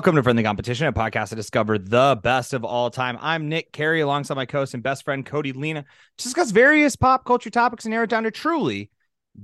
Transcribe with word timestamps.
Welcome 0.00 0.16
to 0.16 0.22
Friendly 0.22 0.42
Competition, 0.42 0.86
a 0.86 0.94
podcast 0.94 1.28
to 1.28 1.34
discover 1.34 1.76
the 1.76 2.18
best 2.22 2.54
of 2.54 2.64
all 2.64 2.88
time. 2.88 3.18
I'm 3.20 3.50
Nick 3.50 3.70
Carey, 3.70 4.00
alongside 4.00 4.32
my 4.32 4.46
co-host 4.46 4.72
and 4.72 4.82
best 4.82 5.04
friend 5.04 5.26
Cody 5.26 5.52
Lena, 5.52 5.82
to 5.82 6.24
discuss 6.24 6.52
various 6.52 6.96
pop 6.96 7.26
culture 7.26 7.50
topics 7.50 7.84
and 7.84 7.90
narrow 7.90 8.04
it 8.04 8.08
down 8.08 8.22
to 8.22 8.30
truly 8.30 8.88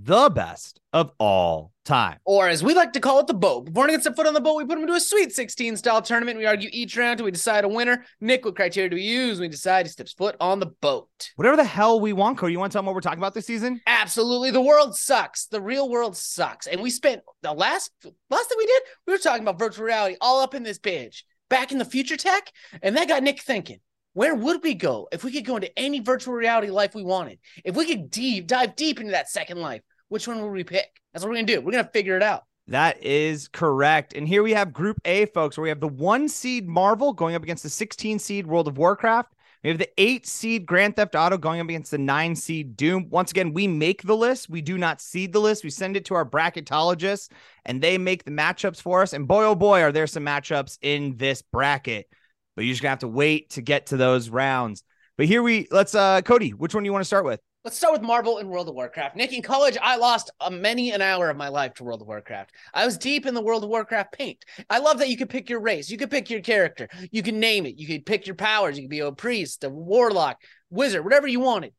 the 0.03 0.29
best 0.29 0.81
of 0.93 1.11
all 1.19 1.73
time. 1.85 2.19
Or 2.25 2.49
as 2.49 2.63
we 2.63 2.75
like 2.75 2.93
to 2.93 3.01
call 3.01 3.21
it, 3.21 3.27
the 3.27 3.35
boat. 3.35 3.67
Before 3.67 3.85
anyone 3.85 3.99
gets 3.99 4.07
a 4.07 4.15
foot 4.15 4.27
on 4.27 4.35
the 4.35 4.41
boat, 4.41 4.57
we 4.57 4.65
put 4.65 4.75
them 4.75 4.83
into 4.83 4.95
a 4.95 5.01
Sweet 5.01 5.33
16 5.33 5.77
style 5.77 6.03
tournament. 6.03 6.39
We 6.39 6.45
argue 6.47 6.69
each 6.73 6.97
round 6.97 7.19
till 7.19 7.25
we 7.25 7.31
decide 7.31 7.65
a 7.65 7.69
winner. 7.69 8.05
Nick, 8.21 8.45
what 8.45 8.57
criteria 8.57 8.91
do 8.91 8.97
we 8.97 9.03
use? 9.03 9.41
We 9.41 9.49
decide 9.49 9.87
he 9.87 9.91
steps 9.91 10.13
foot 10.13 10.37
on 10.39 10.61
the 10.61 10.67
boat. 10.67 11.09
Whatever 11.37 11.57
the 11.57 11.65
hell 11.65 12.01
we 12.01 12.13
want, 12.13 12.39
Cody. 12.39 12.53
You 12.53 12.59
want 12.59 12.73
to 12.73 12.75
tell 12.75 12.81
them 12.81 12.87
what 12.87 12.95
we're 12.95 13.01
talking 13.01 13.19
about 13.21 13.35
this 13.35 13.47
season? 13.47 13.81
Absolutely. 13.87 14.51
The 14.51 14.61
world 14.61 14.97
sucks. 14.97 15.47
The 15.47 15.61
real 15.61 15.89
world 15.89 16.17
sucks. 16.17 16.67
And 16.67 16.83
we 16.83 16.91
spent 16.91 17.23
the 17.43 17.53
last 17.53 17.91
last 18.31 18.49
thing 18.49 18.59
we 18.59 18.67
did, 18.67 18.83
we 19.07 19.13
were 19.13 19.19
talking 19.19 19.43
about 19.43 19.59
virtual 19.59 19.87
reality 19.87 20.17
all 20.21 20.43
up 20.43 20.55
in 20.55 20.63
this 20.63 20.79
bitch. 20.79 21.23
Back 21.49 21.73
in 21.73 21.79
the 21.79 21.85
future 21.85 22.17
tech. 22.17 22.51
And 22.83 22.97
that 22.97 23.09
got 23.09 23.23
Nick 23.23 23.43
thinking. 23.43 23.81
Where 24.17 24.35
would 24.35 24.63
we 24.63 24.73
go 24.73 25.09
if 25.13 25.25
we 25.25 25.31
could 25.31 25.45
go 25.45 25.57
into 25.57 25.79
any 25.79 26.01
virtual 26.01 26.33
reality 26.33 26.71
life 26.71 26.95
we 26.95 27.03
wanted? 27.03 27.39
If 27.67 27.77
we 27.77 27.85
could 27.85 28.11
deep 28.11 28.47
dive 28.47 28.75
deep 28.75 28.99
into 28.99 29.13
that 29.13 29.29
second 29.29 29.59
life, 29.59 29.83
which 30.09 30.29
one 30.29 30.41
will 30.41 30.51
we 30.51 30.65
pick? 30.65 31.01
That's 31.13 31.25
what 31.25 31.31
we're 31.31 31.37
gonna 31.37 31.47
do. 31.47 31.61
We're 31.61 31.73
gonna 31.73 31.91
figure 31.93 32.17
it 32.17 32.23
out. 32.23 32.45
That 32.69 33.03
is 33.03 33.49
correct. 33.49 34.15
And 34.15 34.27
here 34.27 34.43
we 34.43 34.53
have 34.53 34.73
Group 34.73 34.99
A, 35.05 35.27
folks, 35.27 35.57
where 35.57 35.63
we 35.63 35.69
have 35.69 35.81
the 35.81 35.87
one 35.89 36.29
seed 36.29 36.67
Marvel 36.67 37.13
going 37.13 37.37
up 37.37 37.43
against 37.43 37.63
the 37.63 37.71
16 37.71 38.19
seed 38.19 38.47
World 38.47 38.67
of 38.67 38.77
Warcraft. 38.77 39.33
We 39.63 39.71
have 39.71 39.79
the 39.79 39.91
eight 39.99 40.27
seed 40.27 40.67
Grand 40.67 40.97
Theft 40.97 41.15
Auto 41.15 41.39
going 41.39 41.61
up 41.61 41.69
against 41.69 41.91
the 41.91 41.99
nine 41.99 42.37
seed 42.37 42.77
Doom. 42.77 43.09
Once 43.11 43.31
again, 43.31 43.53
we 43.53 43.67
make 43.67 44.03
the 44.03 44.17
list. 44.17 44.49
We 44.49 44.61
do 44.61 44.79
not 44.79 45.01
seed 45.01 45.33
the 45.33 45.41
list. 45.41 45.65
We 45.65 45.71
send 45.71 45.97
it 45.97 46.05
to 46.07 46.15
our 46.15 46.25
bracketologists 46.25 47.31
and 47.65 47.81
they 47.81 47.99
make 47.99 48.25
the 48.25 48.31
matchups 48.31 48.81
for 48.81 49.03
us. 49.03 49.13
And 49.13 49.27
boy, 49.27 49.45
oh 49.45 49.55
boy, 49.55 49.83
are 49.83 49.93
there 49.93 50.07
some 50.07 50.25
matchups 50.25 50.79
in 50.83 51.17
this 51.17 51.43
bracket. 51.43 52.09
But 52.55 52.65
you're 52.65 52.73
just 52.73 52.83
gonna 52.83 52.91
have 52.91 53.01
to 53.01 53.09
wait 53.09 53.51
to 53.51 53.63
get 53.63 53.87
to 53.87 53.97
those 53.97 54.29
rounds. 54.29 54.83
But 55.17 55.27
here 55.27 55.43
we 55.43 55.67
let's 55.71 55.95
uh 55.95 56.23
Cody, 56.23 56.51
which 56.51 56.75
one 56.75 56.83
do 56.83 56.89
you 56.89 56.93
want 56.93 57.03
to 57.03 57.07
start 57.07 57.25
with? 57.25 57.41
Let's 57.67 57.79
start 57.79 57.95
with 57.95 58.03
Marvel 58.03 58.39
and 58.39 58.49
World 58.49 58.69
of 58.69 58.77
Warcraft. 58.77 59.17
Nick, 59.17 59.33
in 59.33 59.43
college, 59.43 59.77
I 59.83 59.97
lost 59.97 60.31
a 60.41 60.53
many 60.53 60.93
an 60.93 61.03
hour 61.03 61.29
of 61.31 61.37
my 61.37 61.49
life 61.49 61.75
to 61.75 61.83
World 61.83 62.01
of 62.01 62.07
Warcraft. 62.07 62.53
I 62.73 62.87
was 62.87 62.97
deep 62.97 63.27
in 63.27 63.35
the 63.35 63.43
World 63.43 63.65
of 63.65 63.71
Warcraft 63.71 64.13
paint. 64.13 64.45
I 64.71 64.79
love 64.79 65.01
that 65.01 65.09
you 65.09 65.17
could 65.17 65.29
pick 65.31 65.51
your 65.51 65.59
race, 65.59 65.91
you 65.91 65.99
could 65.99 66.09
pick 66.09 66.31
your 66.31 66.43
character, 66.43 66.89
you 67.11 67.25
can 67.25 67.41
name 67.41 67.67
it, 67.67 67.77
you 67.77 67.89
could 67.89 68.07
pick 68.07 68.25
your 68.25 68.37
powers, 68.37 68.77
you 68.77 68.85
could 68.85 68.91
be 68.91 69.01
a 69.01 69.11
priest, 69.11 69.65
a 69.65 69.69
warlock, 69.69 70.41
wizard, 70.71 71.03
whatever 71.03 71.27
you 71.27 71.41
wanted. 71.41 71.73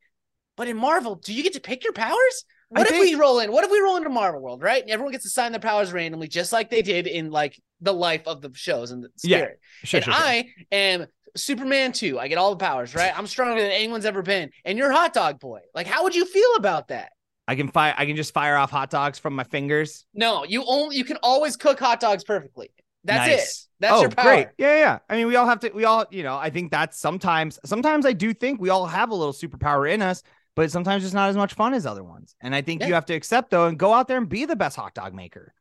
But 0.58 0.68
in 0.68 0.76
Marvel, 0.76 1.16
do 1.16 1.34
you 1.34 1.42
get 1.42 1.54
to 1.54 1.62
pick 1.62 1.86
your 1.86 1.94
powers? 1.94 2.44
What 2.68 2.82
I 2.82 2.84
if 2.84 2.90
think- 2.90 3.06
we 3.06 3.16
roll 3.16 3.40
in? 3.40 3.50
What 3.54 3.64
if 3.64 3.72
we 3.72 3.80
roll 3.80 3.96
into 3.96 4.10
Marvel 4.10 4.42
World, 4.42 4.62
right? 4.62 4.82
And 4.82 4.92
everyone 4.92 5.14
gets 5.14 5.24
to 5.24 5.30
assign 5.30 5.54
their 5.54 5.62
powers 5.62 5.94
randomly, 5.94 6.28
just 6.28 6.52
like 6.52 6.70
they 6.70 6.82
did 6.82 7.08
in 7.08 7.32
like 7.32 7.58
the 7.80 7.94
life 7.94 8.24
of 8.28 8.42
the 8.42 8.52
shows 8.54 8.92
and 8.92 9.06
the 9.06 9.10
Yeah, 9.24 9.38
spirit. 9.38 9.60
Sure, 9.86 9.98
and 10.00 10.04
sure, 10.04 10.14
sure. 10.14 10.22
I 10.22 10.48
am 10.70 11.06
Superman 11.38 11.92
2. 11.92 12.20
I 12.20 12.28
get 12.28 12.38
all 12.38 12.52
the 12.52 12.58
powers, 12.64 12.94
right? 12.96 13.18
I'm 13.18 13.28
stronger 13.28 13.62
than 13.62 13.72
anyone's 13.72 14.06
ever 14.06 14.22
been. 14.22 14.52
And 14.66 14.78
you're 14.78 14.92
Hot 14.92 15.14
Dog 15.14 15.40
Boy. 15.40 15.62
Like, 15.74 15.88
how 15.88 16.04
would 16.04 16.16
you 16.16 16.26
feel 16.26 16.56
about 16.58 16.90
that? 16.90 17.12
I 17.48 17.56
can 17.56 17.70
fire 17.70 17.94
I 17.98 18.06
can 18.06 18.18
just 18.18 18.34
fire 18.34 18.58
off 18.58 18.72
hot 18.72 18.90
dogs 18.90 19.20
from 19.20 19.34
my 19.36 19.46
fingers. 19.46 20.06
No, 20.14 20.44
you 20.44 20.66
only 20.68 20.98
you 20.98 21.06
can 21.06 21.18
always 21.24 21.56
cook 21.56 21.80
hot 21.80 22.02
dogs 22.02 22.24
perfectly. 22.26 22.70
That's 23.06 23.28
it. 23.30 23.68
That's 23.80 23.94
oh, 23.94 24.02
your 24.02 24.10
power. 24.10 24.26
Great. 24.26 24.48
Yeah, 24.58 24.78
yeah. 24.78 25.00
I 25.10 25.16
mean, 25.16 25.28
we 25.28 25.38
all 25.38 25.46
have 25.48 25.62
to. 25.62 25.70
We 25.70 25.86
all, 25.86 26.06
you 26.12 26.24
know, 26.24 26.36
I 26.36 26.50
think 26.50 26.72
that's 26.72 27.00
sometimes. 27.00 27.58
Sometimes 27.64 28.06
I 28.06 28.12
do 28.12 28.34
think 28.34 28.60
we 28.60 28.70
all 28.70 28.86
have 28.86 29.12
a 29.12 29.16
little 29.16 29.32
superpower 29.34 29.90
in 29.90 30.02
us, 30.02 30.24
but 30.56 30.72
sometimes 30.72 31.06
it's 31.06 31.14
not 31.14 31.30
as 31.30 31.38
much 31.38 31.54
fun 31.54 31.74
as 31.74 31.86
other 31.86 32.04
ones. 32.04 32.36
And 32.42 32.54
I 32.54 32.62
think 32.62 32.82
Yeah. 32.82 32.88
you 32.88 32.94
have 32.96 33.06
to 33.06 33.14
accept 33.14 33.52
though 33.52 33.68
and 33.68 33.78
go 33.80 33.94
out 33.94 34.10
there 34.10 34.18
and 34.18 34.28
be 34.28 34.44
the 34.44 34.56
best 34.58 34.76
hot 34.76 34.94
dog 34.94 35.14
maker. 35.14 35.54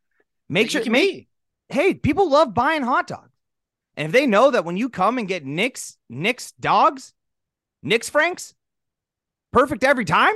Make 0.48 0.66
That 0.68 0.72
sure. 0.72 0.80
you 0.80 0.84
can 0.84 0.92
Make. 0.92 1.12
be. 1.14 1.28
Hey, 1.68 1.94
people 1.94 2.28
love 2.30 2.52
buying 2.52 2.82
hot 2.82 3.06
dogs, 3.06 3.35
and 3.96 4.06
if 4.06 4.12
they 4.12 4.26
know 4.26 4.50
that 4.50 4.64
when 4.64 4.76
you 4.76 4.88
come 4.88 5.18
and 5.18 5.26
get 5.26 5.44
Nick's 5.44 5.96
Nick's 6.08 6.52
dogs, 6.52 7.14
Nick's 7.82 8.10
Franks, 8.10 8.54
perfect 9.52 9.84
every 9.84 10.04
time. 10.04 10.34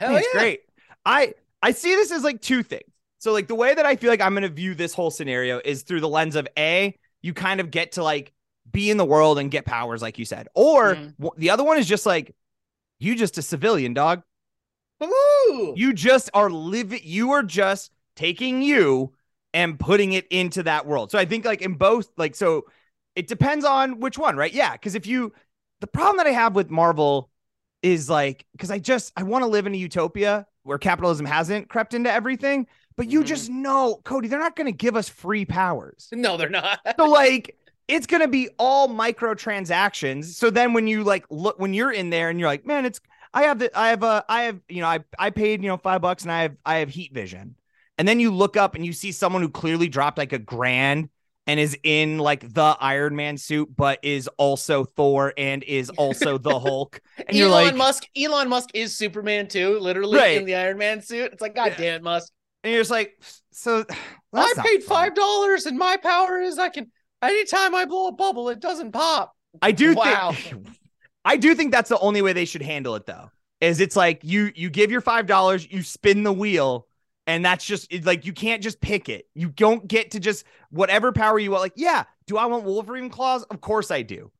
Hell 0.00 0.12
yeah. 0.12 0.22
great. 0.32 0.60
I 1.04 1.34
I 1.62 1.72
see 1.72 1.94
this 1.94 2.10
as 2.10 2.24
like 2.24 2.40
two 2.40 2.62
things. 2.62 2.90
So 3.18 3.32
like 3.32 3.46
the 3.46 3.54
way 3.54 3.74
that 3.74 3.86
I 3.86 3.96
feel 3.96 4.10
like 4.10 4.20
I'm 4.20 4.34
gonna 4.34 4.48
view 4.48 4.74
this 4.74 4.94
whole 4.94 5.10
scenario 5.10 5.60
is 5.64 5.82
through 5.82 6.00
the 6.00 6.08
lens 6.08 6.36
of 6.36 6.48
a 6.58 6.96
you 7.22 7.32
kind 7.32 7.60
of 7.60 7.70
get 7.70 7.92
to 7.92 8.02
like 8.02 8.32
be 8.70 8.90
in 8.90 8.96
the 8.96 9.04
world 9.04 9.38
and 9.38 9.50
get 9.50 9.64
powers 9.64 10.02
like 10.02 10.18
you 10.18 10.24
said, 10.24 10.48
or 10.54 10.94
mm-hmm. 10.94 11.22
w- 11.22 11.40
the 11.40 11.50
other 11.50 11.64
one 11.64 11.78
is 11.78 11.86
just 11.86 12.04
like 12.04 12.34
you 12.98 13.14
just 13.14 13.38
a 13.38 13.42
civilian 13.42 13.94
dog. 13.94 14.22
Ooh. 15.02 15.74
You 15.76 15.92
just 15.92 16.30
are 16.34 16.50
living. 16.50 17.00
You 17.02 17.32
are 17.32 17.42
just 17.42 17.92
taking 18.16 18.62
you 18.62 19.12
and 19.56 19.80
putting 19.80 20.12
it 20.14 20.28
into 20.28 20.62
that 20.64 20.86
world. 20.86 21.10
So 21.10 21.18
I 21.18 21.24
think 21.26 21.44
like 21.46 21.62
in 21.62 21.74
both 21.74 22.08
like 22.18 22.36
so 22.36 22.66
it 23.16 23.26
depends 23.28 23.64
on 23.64 24.00
which 24.00 24.18
one, 24.18 24.36
right? 24.36 24.52
Yeah, 24.54 24.72
because 24.74 24.94
if 24.94 25.06
you 25.08 25.32
the 25.80 25.88
problem 25.88 26.18
that 26.18 26.28
I 26.28 26.32
have 26.32 26.54
with 26.54 26.70
Marvel 26.70 27.30
is 27.82 28.10
like 28.10 28.46
because 28.52 28.70
I 28.70 28.78
just 28.78 29.12
I 29.16 29.24
want 29.24 29.42
to 29.44 29.48
live 29.48 29.66
in 29.66 29.74
a 29.74 29.78
utopia 29.78 30.46
where 30.64 30.78
capitalism 30.78 31.26
hasn't 31.26 31.68
crept 31.70 31.94
into 31.94 32.12
everything, 32.12 32.66
but 32.96 33.08
you 33.08 33.22
Mhm. 33.22 33.26
just 33.26 33.50
know, 33.50 34.00
Cody, 34.04 34.28
they're 34.28 34.38
not 34.40 34.56
going 34.56 34.66
to 34.66 34.76
give 34.76 34.96
us 34.96 35.08
free 35.08 35.44
powers. 35.44 36.08
no, 36.12 36.36
they're 36.36 36.48
not. 36.50 36.80
So 36.98 37.06
like 37.06 37.56
it's 37.88 38.06
going 38.06 38.22
to 38.22 38.28
be 38.28 38.48
all 38.58 38.88
microtransactions. 38.88 40.24
So 40.34 40.50
then 40.50 40.72
when 40.72 40.86
you 40.86 41.04
like 41.04 41.24
look 41.30 41.58
when 41.58 41.74
you're 41.74 41.92
in 41.92 42.10
there 42.10 42.30
and 42.30 42.38
you're 42.40 42.48
like, 42.48 42.66
man, 42.66 42.84
it's 42.86 43.00
I 43.34 43.44
have 43.44 43.58
the 43.58 43.76
I 43.78 43.88
have 43.90 44.02
a 44.02 44.24
I 44.28 44.42
have 44.44 44.60
you 44.68 44.80
know 44.80 44.88
I 44.88 45.00
I 45.18 45.30
paid 45.30 45.62
you 45.62 45.68
know 45.68 45.76
5 45.76 46.00
bucks 46.02 46.22
and 46.24 46.32
I 46.32 46.42
have 46.42 46.56
I 46.64 46.76
have 46.76 46.88
heat 46.88 47.12
vision. 47.12 47.56
And 47.98 48.06
then 48.06 48.20
you 48.20 48.30
look 48.30 48.56
up 48.56 48.74
and 48.74 48.84
you 48.84 48.92
see 48.92 49.12
someone 49.12 49.42
who 49.42 49.48
clearly 49.48 49.88
dropped 49.88 50.18
like 50.18 50.32
a 50.32 50.38
grand 50.38 51.08
and 51.46 51.60
is 51.60 51.76
in 51.82 52.18
like 52.18 52.52
the 52.52 52.76
Iron 52.80 53.16
Man 53.16 53.38
suit 53.38 53.68
but 53.74 54.00
is 54.02 54.28
also 54.36 54.84
Thor 54.84 55.32
and 55.38 55.62
is 55.62 55.90
also 55.90 56.38
the 56.38 56.58
Hulk. 56.58 57.00
And 57.26 57.36
you're 57.36 57.48
Elon 57.48 57.64
like 57.64 57.76
Musk. 57.76 58.04
Elon 58.16 58.48
Musk 58.48 58.70
is 58.74 58.96
Superman 58.96 59.48
too, 59.48 59.78
literally 59.78 60.18
Right. 60.18 60.38
in 60.38 60.44
the 60.44 60.56
Iron 60.56 60.78
Man 60.78 61.00
suit. 61.00 61.32
It's 61.32 61.40
like, 61.40 61.54
God 61.54 61.70
Yeah. 61.70 61.76
damn 61.76 61.94
it, 61.96 62.02
Musk. 62.02 62.32
and 62.64 62.72
you're 62.72 62.80
just 62.80 62.90
like 62.90 63.18
so 63.52 63.84
I 64.34 64.54
paid 64.62 64.82
five 64.82 65.14
dollars, 65.14 65.66
and 65.66 65.78
my 65.78 65.96
power 65.96 66.38
is 66.40 66.58
I 66.58 66.68
can 66.68 66.90
anytime 67.22 67.74
I 67.74 67.86
blow 67.86 68.08
a 68.08 68.12
bubble, 68.12 68.48
it 68.50 68.60
doesn't 68.60 68.92
pop. 68.92 69.34
I 69.62 69.72
do 69.72 69.94
Wow. 69.94 70.32
think 70.32 70.66
I 71.24 71.36
do 71.36 71.54
think 71.54 71.72
that's 71.72 71.88
the 71.88 71.98
only 71.98 72.22
way 72.22 72.32
they 72.32 72.44
should 72.44 72.62
handle 72.62 72.94
it 72.96 73.06
though. 73.06 73.30
Is 73.60 73.80
it's 73.80 73.96
like 73.96 74.20
you 74.22 74.52
you 74.54 74.68
give 74.68 74.90
your 74.90 75.00
five 75.00 75.26
dollars, 75.26 75.66
you 75.70 75.82
spin 75.82 76.22
the 76.24 76.32
wheel, 76.32 76.86
and 77.26 77.44
that's 77.44 77.64
just 77.64 77.92
like 78.04 78.24
you 78.26 78.32
can't 78.32 78.62
just 78.62 78.80
pick 78.80 79.08
it. 79.08 79.26
You 79.34 79.48
don't 79.48 79.86
get 79.86 80.12
to 80.12 80.20
just 80.20 80.44
whatever 80.70 81.12
power 81.12 81.38
you 81.38 81.50
want. 81.50 81.62
Like, 81.62 81.72
yeah, 81.76 82.04
do 82.26 82.36
I 82.36 82.46
want 82.46 82.64
Wolverine 82.64 83.10
claws? 83.10 83.42
Of 83.44 83.60
course 83.60 83.90
I 83.90 84.02
do. 84.02 84.30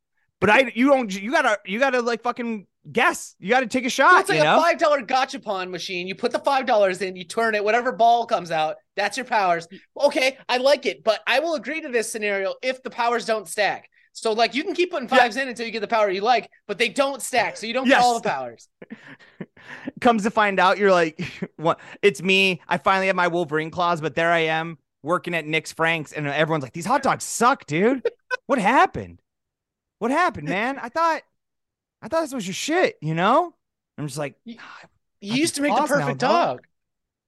But 0.41 0.51
I 0.51 0.73
you 0.75 0.89
don't 0.89 1.13
you 1.13 1.31
gotta 1.31 1.59
you 1.65 1.79
gotta 1.79 2.01
like 2.03 2.23
fucking 2.23 2.67
guess. 2.93 3.35
You 3.39 3.49
gotta 3.49 3.67
take 3.67 3.87
a 3.87 3.91
So 3.91 3.95
shot. 4.05 4.21
it's 4.21 4.29
like 4.29 4.39
you 4.39 4.45
know? 4.45 4.59
a 4.59 4.61
five 4.61 4.79
dollar 4.79 5.01
gachapon 5.01 5.71
machine. 5.71 6.07
You 6.07 6.15
put 6.15 6.31
the 6.31 6.39
five 6.41 6.67
dollars 6.67 7.01
in, 7.03 7.17
you 7.17 7.25
turn 7.25 7.55
it, 7.55 7.65
whatever 7.65 7.91
ball 7.93 8.27
comes 8.27 8.51
out, 8.51 8.77
that's 8.97 9.17
your 9.17 9.27
powers. 9.27 9.67
Okay, 9.99 10.37
I 10.49 10.59
like 10.59 10.85
it, 10.87 11.03
but 11.05 11.21
I 11.27 11.41
will 11.41 11.55
agree 11.55 11.81
to 11.81 11.89
this 11.89 12.13
scenario 12.13 12.55
if 12.63 12.83
the 12.83 12.91
powers 12.91 13.25
don't 13.25 13.49
stack. 13.49 13.89
So 14.19 14.33
like 14.33 14.55
you 14.55 14.65
can 14.65 14.75
keep 14.75 14.91
putting 14.91 15.09
Yeah. 15.11 15.19
fives 15.19 15.37
in 15.37 15.47
until 15.47 15.67
you 15.67 15.73
get 15.73 15.81
the 15.81 15.87
power 15.89 16.11
you 16.11 16.23
like, 16.23 16.51
but 16.67 16.79
they 16.79 16.89
don't 16.89 17.21
stack, 17.21 17.57
so 17.59 17.67
you 17.67 17.75
don't 17.75 17.87
get 17.87 18.01
all 18.01 18.19
the 18.19 18.27
powers. 18.29 18.67
Comes 20.01 20.23
to 20.23 20.31
find 20.31 20.59
out, 20.59 20.79
you're 20.79 20.91
like, 20.91 21.21
what? 21.57 21.81
It's 22.03 22.23
me. 22.23 22.61
I 22.67 22.79
finally 22.79 23.09
have 23.09 23.17
my 23.17 23.29
Wolverine 23.29 23.71
claws, 23.71 24.01
but 24.01 24.15
there 24.15 24.31
I 24.33 24.41
am 24.41 24.79
working 25.03 25.35
at 25.35 25.47
Nick's 25.47 25.73
Franks, 25.73 26.13
and 26.13 26.27
everyone's 26.27 26.63
like, 26.63 26.73
"These 26.73 26.87
hot 26.87 27.03
dogs 27.03 27.25
suck, 27.25 27.67
dude. 27.67 28.03
what 28.47 28.59
happened? 28.59 29.21
What 29.99 30.11
happened, 30.11 30.49
man? 30.49 30.79
I 30.79 30.89
thought, 30.89 31.23
I 32.03 32.09
thought 32.09 32.23
this 32.23 32.33
was 32.35 32.47
your 32.47 32.55
shit, 32.55 32.97
you 33.03 33.15
know." 33.15 33.55
I'm 33.99 34.07
just 34.07 34.19
like, 34.19 34.35
You 34.45 34.57
"Ah, 34.61 34.81
You 35.21 35.35
used 35.35 35.57
to 35.57 35.63
make 35.63 35.73
the 35.73 35.77
claws 35.77 35.91
now, 35.91 35.97
perfect 35.99 36.21
dog. 36.21 36.57
dog. 36.59 36.67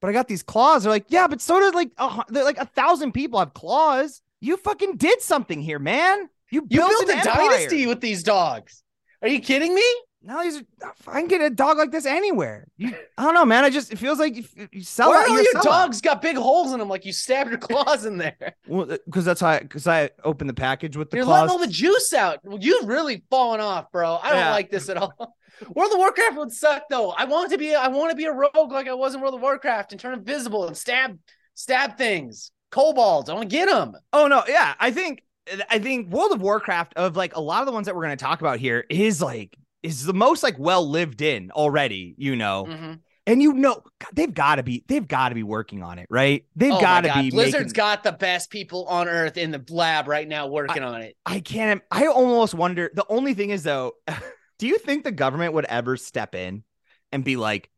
but 0.01 0.09
I 0.09 0.13
got 0.13 0.29
these 0.29 0.43
claws. 0.43 0.83
They're 0.85 0.93
like, 0.93 1.07
yeah, 1.09 1.27
but 1.27 1.41
so 1.41 1.59
does 1.61 1.75
like 1.75 1.91
a, 1.99 2.25
they're 2.29 2.45
like 2.45 2.59
a 2.59 2.67
thousand 2.67 3.13
people 3.13 3.39
have 3.39 3.53
claws. 3.55 4.21
You 4.41 4.57
fucking 4.57 4.97
did 4.97 5.21
something 5.23 5.61
here, 5.63 5.79
man. 5.79 6.29
You 6.51 6.67
You 6.71 6.79
built, 6.79 6.91
built 6.91 7.03
an 7.11 7.17
a 7.17 7.19
empire. 7.21 7.51
dynasty 7.51 7.87
with 7.87 8.01
these 8.01 8.23
dogs. 8.23 8.83
Are 9.23 9.29
you 9.29 9.41
kidding 9.41 9.75
me? 9.75 9.83
No, 10.21 10.43
these 10.43 10.59
are, 10.59 10.93
I 11.07 11.21
can 11.21 11.29
get 11.29 11.41
a 11.41 11.49
dog 11.49 11.79
like 11.79 11.93
this 11.93 12.05
anywhere. 12.05 12.67
You, 12.77 12.93
I 13.17 13.23
don't 13.23 13.35
know, 13.35 13.45
man. 13.45 13.65
I 13.65 13.71
just 13.71 13.93
it 13.93 13.97
feels 13.99 14.19
like 14.19 14.35
you, 14.37 14.45
you 14.73 14.83
sell 14.83 15.11
Why 15.11 15.23
out. 15.23 15.31
all 15.31 15.41
your 15.43 15.63
dogs 15.63 16.01
got 16.01 16.21
big 16.21 16.37
holes 16.37 16.73
in 16.73 16.81
them 16.81 16.89
like 16.89 17.05
you 17.05 17.13
stabbed 17.13 17.51
your 17.51 17.59
claws 17.59 18.05
in 18.05 18.19
there? 18.19 18.57
Well, 18.67 18.91
uh, 18.93 18.99
because 19.07 19.25
that's 19.25 19.41
how 19.41 19.59
because 19.61 19.87
I, 19.87 20.11
opened 20.25 20.51
the 20.51 20.55
package 20.55 20.97
with 20.97 21.11
the 21.11 21.19
You're 21.19 21.25
claws. 21.25 21.43
letting 21.43 21.53
all 21.53 21.59
the 21.59 21.73
juice 21.73 22.13
out. 22.13 22.41
Well, 22.43 22.59
You've 22.61 22.87
really 22.89 23.23
fallen 23.31 23.61
off, 23.61 23.93
bro. 23.93 24.19
I 24.21 24.31
don't 24.31 24.39
Yeah. 24.41 24.51
like 24.51 24.71
this 24.71 24.89
at 24.89 24.97
all. 24.97 25.15
World 25.75 25.93
of 25.93 25.99
Warcraft 25.99 26.37
would 26.37 26.53
suck 26.53 26.83
though. 26.91 27.11
I 27.11 27.25
want 27.25 27.53
to 27.53 27.59
be 27.59 27.75
I 27.75 27.87
want 27.89 28.11
to 28.11 28.17
be 28.17 28.25
a 28.25 28.33
rogue 28.33 28.73
like 28.73 28.89
I 28.89 28.95
was 28.95 29.15
in 29.15 29.21
World 29.21 29.35
of 29.35 29.41
Warcraft 29.41 29.93
and 29.93 30.01
turn 30.01 30.15
invisible 30.15 30.67
and 30.67 30.77
stab 30.77 31.17
stab 31.55 31.97
things. 31.97 32.51
Kobolds. 32.71 33.31
I 33.31 33.35
want 33.35 33.49
to 33.51 33.57
get 33.57 33.69
them. 33.69 33.93
oh 34.13 34.27
no, 34.27 34.43
yeah. 34.49 34.75
I 34.81 34.91
think 34.91 35.23
I 35.71 35.79
think 35.79 36.11
World 36.13 36.33
of 36.33 36.41
Warcraft 36.41 36.95
of 36.95 37.17
like 37.17 37.37
a 37.37 37.41
lot 37.41 37.61
of 37.61 37.67
the 37.67 37.73
ones 37.73 37.87
that 37.87 37.95
we're 37.95 38.05
going 38.05 38.17
to 38.17 38.25
talk 38.25 38.41
about 38.41 38.59
here 38.59 38.85
is 38.91 39.21
like 39.23 39.57
is 39.83 40.05
the 40.05 40.15
most 40.15 40.43
like 40.43 40.59
well 40.59 40.89
lived 40.89 41.23
in 41.23 41.51
already. 41.51 42.15
You 42.19 42.37
know, 42.37 42.67
Mm-hmm. 42.69 42.93
And 43.29 43.43
you 43.43 43.53
know 43.53 43.83
God, 43.99 44.11
they've 44.15 44.33
got 44.33 44.55
to 44.55 44.63
be 44.63 44.85
they've 44.89 45.07
got 45.07 45.29
to 45.29 45.35
be 45.35 45.43
working 45.43 45.83
on 45.83 45.99
it, 45.99 46.07
right? 46.09 46.47
They've 46.57 46.73
Oh 46.73 46.81
got 46.81 47.03
to 47.03 47.13
be 47.13 47.31
Blizzard's 47.31 47.55
making, 47.55 47.73
got 47.75 48.03
the 48.03 48.13
best 48.13 48.49
people 48.49 48.87
on 48.87 49.07
earth 49.07 49.37
in 49.37 49.51
the 49.51 49.63
lab 49.69 50.09
right 50.09 50.27
now 50.27 50.47
working 50.47 50.83
on 50.83 51.03
it. 51.03 51.15
I 51.27 51.41
can't 51.41 51.83
I 51.91 52.07
almost 52.07 52.55
wonder 52.55 52.91
the 52.95 53.05
only 53.11 53.35
thing 53.35 53.51
is 53.51 53.63
though, 53.65 53.93
do 54.59 54.67
you 54.67 54.79
think 54.79 55.05
the 55.05 55.13
government 55.13 55.53
would 55.53 55.67
ever 55.67 55.99
step 55.99 56.35
in 56.35 56.65
and 57.13 57.23
be 57.23 57.37
like, 57.37 57.69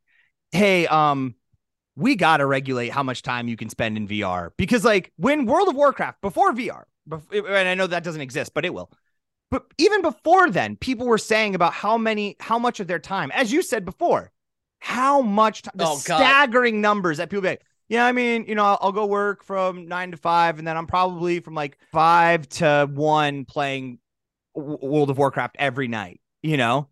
"Hey, 0.53 0.87
um 0.87 1.35
we 1.97 2.15
got 2.15 2.37
to 2.37 2.47
regulate 2.47 2.91
how 2.91 3.03
much 3.03 3.23
time 3.23 3.49
you 3.49 3.57
can 3.57 3.69
spend 3.71 3.97
in 3.97 4.07
VR." 4.07 4.51
Because 4.57 4.85
like 4.85 5.13
when 5.17 5.47
World 5.47 5.69
of 5.69 5.75
Warcraft 5.75 6.21
before 6.21 6.53
VR, 6.53 6.85
and 7.11 7.69
I 7.69 7.75
know 7.75 7.87
that 7.87 8.05
doesn't 8.05 8.21
exist, 8.21 8.53
but 8.55 8.65
it 8.65 8.75
will. 8.75 8.91
But 9.51 9.65
even 9.79 10.01
before 10.03 10.49
then, 10.51 10.77
people 10.77 11.07
were 11.07 11.19
saying 11.19 11.55
about 11.55 11.73
how 11.73 11.99
many 11.99 12.37
how 12.41 12.59
much 12.59 12.81
of 12.81 12.87
their 12.87 12.99
time, 13.01 13.31
as 13.35 13.53
you 13.53 13.63
said 13.63 13.85
before, 13.85 14.31
how 14.79 15.21
much 15.23 15.63
time, 15.63 15.73
the 15.75 15.87
Oh, 15.87 15.97
staggering 15.97 16.81
numbers 16.81 17.19
that 17.19 17.31
people 17.31 17.43
be 17.43 17.49
like, 17.49 17.63
yeah, 17.89 18.07
I 18.07 18.13
mean, 18.13 18.45
you 18.47 18.55
know, 18.55 18.65
I'll, 18.65 18.79
I'll 18.81 18.93
go 18.93 19.07
work 19.07 19.43
from 19.43 19.89
nine 19.89 20.13
to 20.13 20.17
five, 20.17 20.59
and 20.59 20.67
then 20.69 20.77
I'm 20.77 20.87
probably 20.87 21.41
from 21.41 21.55
like 21.55 21.77
five 21.91 22.49
to 22.51 22.89
one 22.93 23.45
playing 23.45 23.99
W- 24.55 24.79
World 24.81 25.11
of 25.11 25.19
Warcraft 25.19 25.57
every 25.59 25.89
night, 25.89 26.21
you 26.43 26.57
know? 26.57 26.89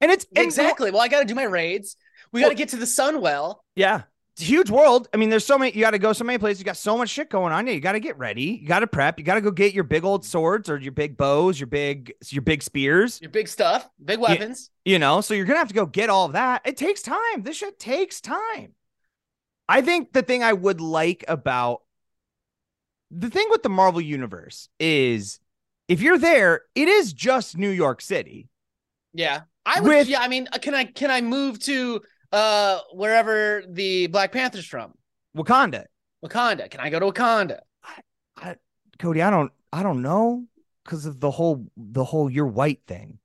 And 0.00 0.10
it's 0.10 0.26
and- 0.34 0.44
Exactly. 0.44 0.90
Well, 0.90 1.00
I 1.00 1.08
got 1.08 1.20
to 1.20 1.26
do 1.26 1.34
my 1.36 1.44
raids. 1.44 1.94
We 2.32 2.40
got 2.40 2.48
to 2.48 2.54
get 2.56 2.70
to 2.70 2.76
the 2.76 2.84
Sunwell. 2.86 3.56
yeah. 3.76 4.02
Huge 4.38 4.70
world. 4.70 5.08
I 5.12 5.18
mean, 5.18 5.28
there's 5.28 5.44
so 5.44 5.58
many, 5.58 5.72
you 5.72 5.80
got 5.80 5.90
to 5.90 5.98
go 5.98 6.12
so 6.14 6.24
many 6.24 6.38
places. 6.38 6.60
You 6.60 6.64
got 6.64 6.76
so 6.78 6.96
much 6.96 7.10
shit 7.10 7.28
going 7.28 7.52
on. 7.52 7.66
You 7.66 7.78
got 7.80 7.92
to 7.92 8.00
get 8.00 8.16
ready. 8.16 8.58
You 8.62 8.66
got 8.66 8.80
to 8.80 8.86
prep. 8.86 9.18
You 9.18 9.24
got 9.24 9.34
to 9.34 9.40
go 9.42 9.50
get 9.50 9.74
your 9.74 9.84
big 9.84 10.04
old 10.04 10.24
swords 10.24 10.70
or 10.70 10.78
your 10.78 10.92
big 10.92 11.16
bows, 11.16 11.60
your 11.60 11.66
big, 11.66 12.14
your 12.28 12.40
big 12.42 12.62
spears, 12.62 13.20
Your 13.20 13.30
big 13.30 13.48
stuff, 13.48 13.88
big 14.02 14.18
weapons. 14.18 14.70
you 14.84 14.98
know? 14.98 15.20
So 15.20 15.34
you're 15.34 15.44
going 15.44 15.56
to 15.56 15.60
have 15.60 15.68
to 15.68 15.74
go 15.74 15.84
get 15.84 16.08
all 16.08 16.24
of 16.26 16.32
that. 16.32 16.62
It 16.64 16.76
takes 16.78 17.02
time. 17.02 17.42
This 17.42 17.56
shit 17.56 17.78
takes 17.78 18.20
time. 18.22 18.74
I 19.68 19.82
think 19.82 20.12
the 20.12 20.22
thing 20.22 20.42
I 20.42 20.52
would 20.52 20.80
like 20.80 21.24
about 21.28 21.82
the 23.10 23.28
thing 23.30 23.46
with 23.50 23.62
the 23.62 23.68
Marvel 23.68 24.00
universe 24.00 24.68
is 24.78 25.38
if 25.88 26.00
you're 26.00 26.18
there, 26.18 26.62
it 26.74 26.88
is 26.88 27.12
just 27.12 27.58
New 27.58 27.70
York 27.70 28.00
City. 28.00 28.48
Yeah. 29.12 29.42
I 29.66 29.80
would. 29.80 29.88
With- 29.88 30.08
yeah. 30.08 30.20
I 30.20 30.28
mean, 30.28 30.48
uh, 30.52 30.58
can 30.58 30.74
I 30.74 30.84
can 30.84 31.10
I 31.10 31.20
move 31.20 31.58
to 31.64 32.00
uh 32.32 32.78
wherever 32.92 33.62
the 33.68 34.06
Black 34.08 34.32
Panther's 34.32 34.66
from? 34.66 34.94
Wakanda. 35.36 35.86
Wakanda. 36.24 36.70
Can 36.70 36.80
I 36.80 36.90
go 36.90 37.00
to 37.00 37.06
Wakanda? 37.06 37.60
I, 38.36 38.56
Cody, 38.98 39.22
I 39.22 39.30
don't 39.30 39.52
I 39.72 39.82
don't 39.82 40.02
know 40.02 40.44
because 40.84 41.06
of 41.06 41.20
the 41.20 41.30
whole 41.30 41.66
the 41.76 42.04
whole 42.04 42.30
you're 42.30 42.46
white 42.46 42.80
thing. 42.86 43.18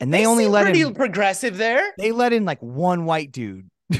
And 0.00 0.12
they, 0.12 0.26
only 0.26 0.44
seem 0.44 0.52
let 0.52 0.64
pretty 0.64 0.80
in 0.80 0.94
progressive 0.94 1.56
there. 1.58 1.92
they 1.96 2.10
let 2.10 2.32
in 2.32 2.44
like 2.44 2.60
one 2.60 3.04
white 3.04 3.30
dude. 3.30 3.70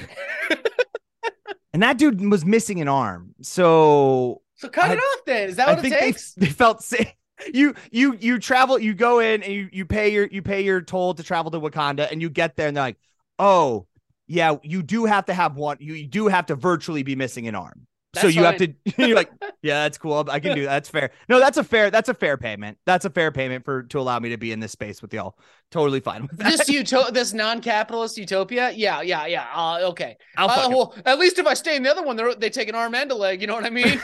and 1.73 1.83
that 1.83 1.97
dude 1.99 2.21
was 2.29 2.45
missing 2.45 2.81
an 2.81 2.89
arm. 2.89 3.35
So 3.41 4.43
So 4.57 4.69
cut 4.69 4.91
I- 4.91 4.95
it 4.95 4.99
off 4.99 5.25
then. 5.27 5.49
Is 5.49 5.57
that 5.57 5.69
I 5.69 5.73
what 5.73 5.79
it 5.79 5.83
think 5.83 5.95
they, 5.95 6.01
takes? 6.01 6.33
they 6.37 6.47
felt 6.47 6.83
safe. 6.83 7.13
You 7.53 7.75
you 7.91 8.17
you 8.21 8.39
travel, 8.39 8.79
you 8.79 8.95
go 8.95 9.19
in 9.21 9.43
and 9.43 9.53
you 9.53 9.69
you 9.73 9.85
pay 9.85 10.13
your 10.13 10.27
you 10.27 10.43
pay 10.43 10.63
your 10.63 10.81
toll 10.81 11.15
to 11.15 11.23
travel 11.23 11.51
to 11.51 11.61
Wakanda, 11.61 12.11
and 12.11 12.23
you 12.23 12.31
get 12.31 12.55
there 12.57 12.69
and 12.69 12.77
they're 12.77 12.85
like, 12.85 12.99
oh 13.39 13.87
yeah, 14.33 14.57
you 14.63 14.83
do 14.83 15.05
have 15.05 15.27
to 15.27 15.35
have 15.35 15.57
one. 15.57 15.77
You, 15.79 15.93
you 15.93 16.07
do 16.07 16.27
have 16.27 16.47
to 16.47 16.55
virtually 16.55 17.03
be 17.03 17.15
missing 17.15 17.47
an 17.49 17.55
arm. 17.55 17.87
so 18.15 18.23
That's 18.23 18.35
you 18.35 18.45
have 18.45 18.57
to. 18.57 18.73
You're 18.97 19.15
like, 19.15 19.31
yeah, 19.63 19.83
that's 19.83 19.99
cool. 19.99 20.25
I 20.31 20.41
can 20.41 20.57
do 20.57 20.63
that. 20.63 20.71
That's 20.71 20.89
fair. 20.89 21.11
No, 21.29 21.39
that's 21.39 21.59
a 21.59 21.65
fair. 21.65 21.91
That's 21.91 22.09
a 22.09 22.15
fair 22.15 22.39
payment. 22.39 22.79
That's 22.87 23.05
a 23.05 23.11
fair 23.11 23.31
payment 23.31 23.67
for 23.67 23.83
to 23.83 23.99
allow 24.01 24.19
me 24.19 24.31
to 24.31 24.39
be 24.39 24.51
in 24.51 24.59
this 24.59 24.73
space 24.73 25.03
with 25.03 25.13
y'all. 25.13 25.37
Totally 25.71 26.01
fine 26.01 26.23
with 26.23 26.39
that. 26.39 26.57
this 26.57 26.71
uto- 26.71 27.11
this 27.13 27.35
non-capitalist 27.35 28.17
utopia. 28.17 28.71
Yeah, 28.71 29.03
yeah, 29.03 29.27
yeah. 29.27 29.47
Uh, 29.55 29.81
okay. 29.91 30.17
I'll 30.39 30.49
Uh, 30.49 30.69
well, 30.71 30.95
at 31.05 31.19
least 31.19 31.39
if 31.39 31.47
I 31.47 31.53
stay 31.53 31.77
in 31.77 31.83
the 31.83 31.91
other 31.91 32.03
one, 32.03 32.17
they're- 32.17 32.35
they 32.35 32.49
take 32.49 32.71
an 32.71 32.75
arm 32.75 32.95
and 32.95 33.11
a 33.13 33.15
leg. 33.15 33.43
You 33.43 33.49
know 33.49 33.55
what 33.55 33.67
I 33.67 33.71
mean? 33.71 34.01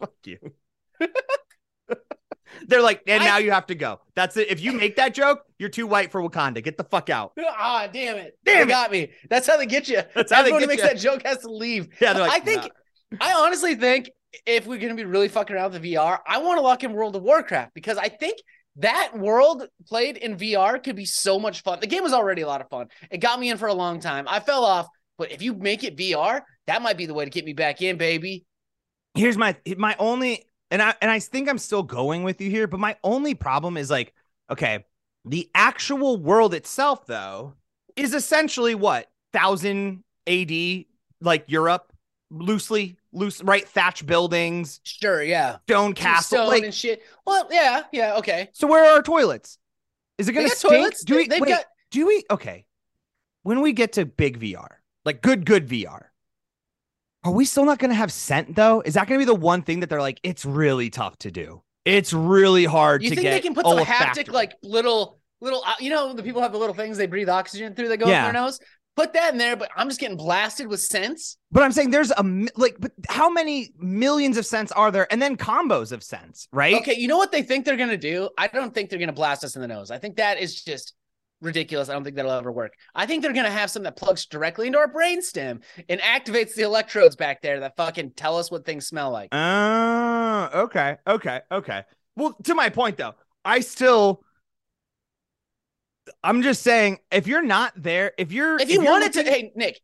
fuck 0.00 0.14
you. 0.24 0.38
They're 2.68 2.82
like, 2.82 3.02
and 3.06 3.22
I- 3.22 3.26
now 3.26 3.38
you 3.38 3.50
have 3.52 3.66
to 3.66 3.74
go. 3.74 4.00
That's 4.14 4.36
it. 4.36 4.50
If 4.50 4.60
you 4.60 4.72
make 4.72 4.96
that 4.96 5.14
joke, 5.14 5.40
you're 5.58 5.68
too 5.68 5.86
white 5.86 6.10
for 6.10 6.20
Wakanda. 6.22 6.62
Get 6.62 6.76
the 6.76 6.84
fuck 6.84 7.10
out. 7.10 7.32
Ah, 7.58 7.88
damn 7.92 8.16
it! 8.16 8.38
Damn 8.44 8.56
they 8.56 8.62
it. 8.62 8.68
got 8.68 8.90
me. 8.90 9.10
That's 9.30 9.46
how 9.46 9.56
they 9.56 9.66
get 9.66 9.88
you. 9.88 10.02
That's 10.14 10.32
how 10.32 10.42
they 10.42 10.50
Everyone 10.52 10.62
who 10.62 10.66
get 10.68 10.82
makes 10.82 10.82
you. 11.04 11.10
that 11.10 11.14
joke 11.16 11.26
has 11.26 11.38
to 11.38 11.50
leave. 11.50 11.88
Yeah, 12.00 12.12
they're 12.12 12.22
like, 12.26 12.42
I 12.42 12.44
think, 12.44 12.70
I 13.20 13.32
honestly 13.34 13.74
think 13.74 14.10
if 14.46 14.66
we're 14.66 14.78
gonna 14.78 14.94
be 14.94 15.04
really 15.04 15.28
fucking 15.28 15.54
around 15.56 15.72
with 15.72 15.82
the 15.82 15.94
VR, 15.94 16.18
I 16.26 16.38
want 16.38 16.58
to 16.58 16.62
lock 16.62 16.84
in 16.84 16.92
World 16.92 17.16
of 17.16 17.22
Warcraft 17.22 17.72
because 17.74 17.98
I 17.98 18.08
think 18.08 18.38
that 18.76 19.12
world 19.16 19.66
played 19.88 20.16
in 20.18 20.36
VR 20.36 20.82
could 20.82 20.96
be 20.96 21.06
so 21.06 21.38
much 21.38 21.62
fun. 21.62 21.80
The 21.80 21.86
game 21.86 22.02
was 22.02 22.12
already 22.12 22.42
a 22.42 22.46
lot 22.46 22.60
of 22.60 22.68
fun. 22.68 22.88
It 23.10 23.18
got 23.18 23.40
me 23.40 23.50
in 23.50 23.56
for 23.56 23.68
a 23.68 23.74
long 23.74 24.00
time. 24.00 24.26
I 24.28 24.40
fell 24.40 24.64
off, 24.64 24.86
but 25.18 25.32
if 25.32 25.40
you 25.40 25.54
make 25.54 25.82
it 25.84 25.96
VR, 25.96 26.42
that 26.66 26.82
might 26.82 26.98
be 26.98 27.06
the 27.06 27.14
way 27.14 27.24
to 27.24 27.30
get 27.30 27.44
me 27.46 27.52
back 27.54 27.80
in, 27.80 27.96
baby. 27.96 28.44
here's 29.14 29.36
my 29.38 29.56
my 29.78 29.96
only 29.98 30.46
and 30.70 30.82
I 30.82 30.94
and 31.00 31.10
I 31.10 31.18
think 31.18 31.48
I'm 31.48 31.58
still 31.58 31.82
going 31.82 32.22
with 32.22 32.40
you 32.40 32.50
here, 32.50 32.66
but 32.66 32.80
my 32.80 32.96
only 33.04 33.34
problem 33.34 33.76
is 33.76 33.90
like, 33.90 34.14
okay, 34.50 34.84
the 35.24 35.48
actual 35.54 36.16
world 36.16 36.54
itself 36.54 37.06
though 37.06 37.54
is 37.96 38.14
essentially 38.14 38.74
what 38.74 39.10
thousand 39.32 40.02
AD, 40.26 40.50
like 41.20 41.44
Europe, 41.46 41.92
loosely 42.30 42.96
loose, 43.12 43.42
right? 43.42 43.66
Thatch 43.68 44.04
buildings, 44.06 44.80
Sure, 44.82 45.22
yeah. 45.22 45.58
stone 45.68 45.94
castle. 45.94 46.38
stone 46.38 46.48
Like, 46.48 46.64
and 46.64 46.74
shit. 46.74 47.02
Well, 47.26 47.48
yeah, 47.50 47.84
yeah, 47.92 48.16
okay. 48.16 48.50
so 48.52 48.66
where 48.66 48.84
are 48.84 48.96
our 48.96 49.02
toilets? 49.02 49.58
Is 50.18 50.28
it 50.28 50.32
gonna 50.32 50.48
stink? 50.48 50.74
toilets. 50.74 51.04
Do 51.04 51.16
we 51.16 51.28
they've 51.28 51.40
wait, 51.40 51.50
got 51.50 51.64
do 51.90 52.06
we 52.06 52.24
okay? 52.30 52.66
When 53.42 53.60
we 53.60 53.72
get 53.72 53.92
to 53.92 54.06
big 54.06 54.40
VR, 54.40 54.68
like 55.04 55.22
good, 55.22 55.46
good 55.46 55.68
VR, 55.68 56.06
are 57.26 57.32
we 57.32 57.44
still 57.44 57.64
not 57.64 57.78
going 57.78 57.90
to 57.90 57.94
have 57.96 58.12
scent 58.12 58.54
though? 58.54 58.80
Is 58.82 58.94
that 58.94 59.06
going 59.08 59.18
to 59.20 59.26
be 59.26 59.26
the 59.26 59.34
one 59.38 59.62
thing 59.62 59.80
that 59.80 59.90
they're 59.90 60.00
like, 60.00 60.20
it's 60.22 60.44
really 60.44 60.90
tough 60.90 61.18
to 61.18 61.30
do? 61.30 61.62
It's 61.84 62.12
really 62.12 62.64
hard 62.64 63.02
You 63.02 63.10
to 63.10 63.16
think 63.16 63.28
they 63.28 63.40
can 63.40 63.54
put 63.54 63.66
some 63.66 63.78
olfactory. 63.78 64.24
haptic, 64.24 64.32
like 64.32 64.54
little, 64.62 65.18
little, 65.40 65.62
uh, 65.64 65.74
you 65.80 65.90
know, 65.90 66.12
the 66.12 66.22
people 66.22 66.42
have 66.42 66.52
the 66.52 66.58
little 66.58 66.74
things 66.74 66.96
they 66.98 67.06
breathe 67.06 67.28
oxygen 67.28 67.74
through 67.74 67.88
that 67.88 67.98
go 67.98 68.08
Yeah. 68.08 68.26
up 68.26 68.32
their 68.32 68.42
nose? 68.42 68.58
Put 68.96 69.12
that 69.12 69.32
in 69.32 69.38
there, 69.38 69.56
but 69.56 69.68
I'm 69.76 69.88
just 69.88 70.00
getting 70.00 70.16
blasted 70.16 70.68
with 70.68 70.80
scents. 70.80 71.36
But 71.52 71.62
I'm 71.62 71.70
saying 71.72 71.90
there's 71.90 72.10
a 72.10 72.46
like, 72.56 72.76
but 72.80 72.92
how 73.08 73.28
many 73.28 73.72
millions 73.78 74.38
of 74.38 74.46
scents 74.46 74.72
are 74.72 74.90
there? 74.90 75.06
And 75.12 75.20
then 75.20 75.36
combos 75.36 75.92
of 75.92 76.02
scents, 76.02 76.48
right? 76.50 76.76
Okay, 76.76 76.94
you 76.94 77.06
know 77.06 77.18
what 77.18 77.30
they 77.30 77.42
think 77.42 77.66
they're 77.66 77.76
gonna 77.76 77.98
do? 77.98 78.30
I 78.38 78.46
don't 78.48 78.72
think 78.72 78.88
they're 78.88 78.98
gonna 78.98 79.12
blast 79.12 79.44
us 79.44 79.54
in 79.54 79.60
the 79.60 79.68
nose. 79.68 79.90
I 79.90 79.98
think 79.98 80.16
that 80.16 80.38
is 80.40 80.62
just 80.64 80.94
ridiculous. 81.40 81.88
I 81.88 81.92
don't 81.92 82.04
think 82.04 82.16
that'll 82.16 82.32
ever 82.32 82.52
work. 82.52 82.74
I 82.94 83.06
think 83.06 83.22
they're 83.22 83.32
gonna 83.32 83.50
have 83.50 83.70
something 83.70 83.84
that 83.84 83.96
plugs 83.96 84.26
directly 84.26 84.66
into 84.66 84.78
our 84.78 84.90
brainstem 84.90 85.62
and 85.88 86.00
activates 86.00 86.54
the 86.54 86.62
electrodes 86.62 87.16
back 87.16 87.42
there 87.42 87.60
that 87.60 87.76
fucking 87.76 88.12
tell 88.12 88.38
us 88.38 88.50
what 88.50 88.64
things 88.64 88.86
smell 88.86 89.10
like. 89.10 89.34
Uh, 89.34 90.48
okay, 90.54 90.96
okay, 91.06 91.40
okay. 91.50 91.84
Well, 92.16 92.36
to 92.44 92.54
my 92.54 92.70
point 92.70 92.96
though, 92.96 93.14
I 93.44 93.60
still, 93.60 94.22
I'm 96.22 96.42
just 96.42 96.62
saying, 96.62 96.98
if 97.10 97.26
you're 97.26 97.42
not 97.42 97.72
there, 97.76 98.12
if 98.18 98.32
you're, 98.32 98.58
if 98.58 98.70
you 98.70 98.82
you're 98.82 98.90
wanted 98.90 99.12
to, 99.14 99.22
hey 99.22 99.52
Nick, 99.54 99.80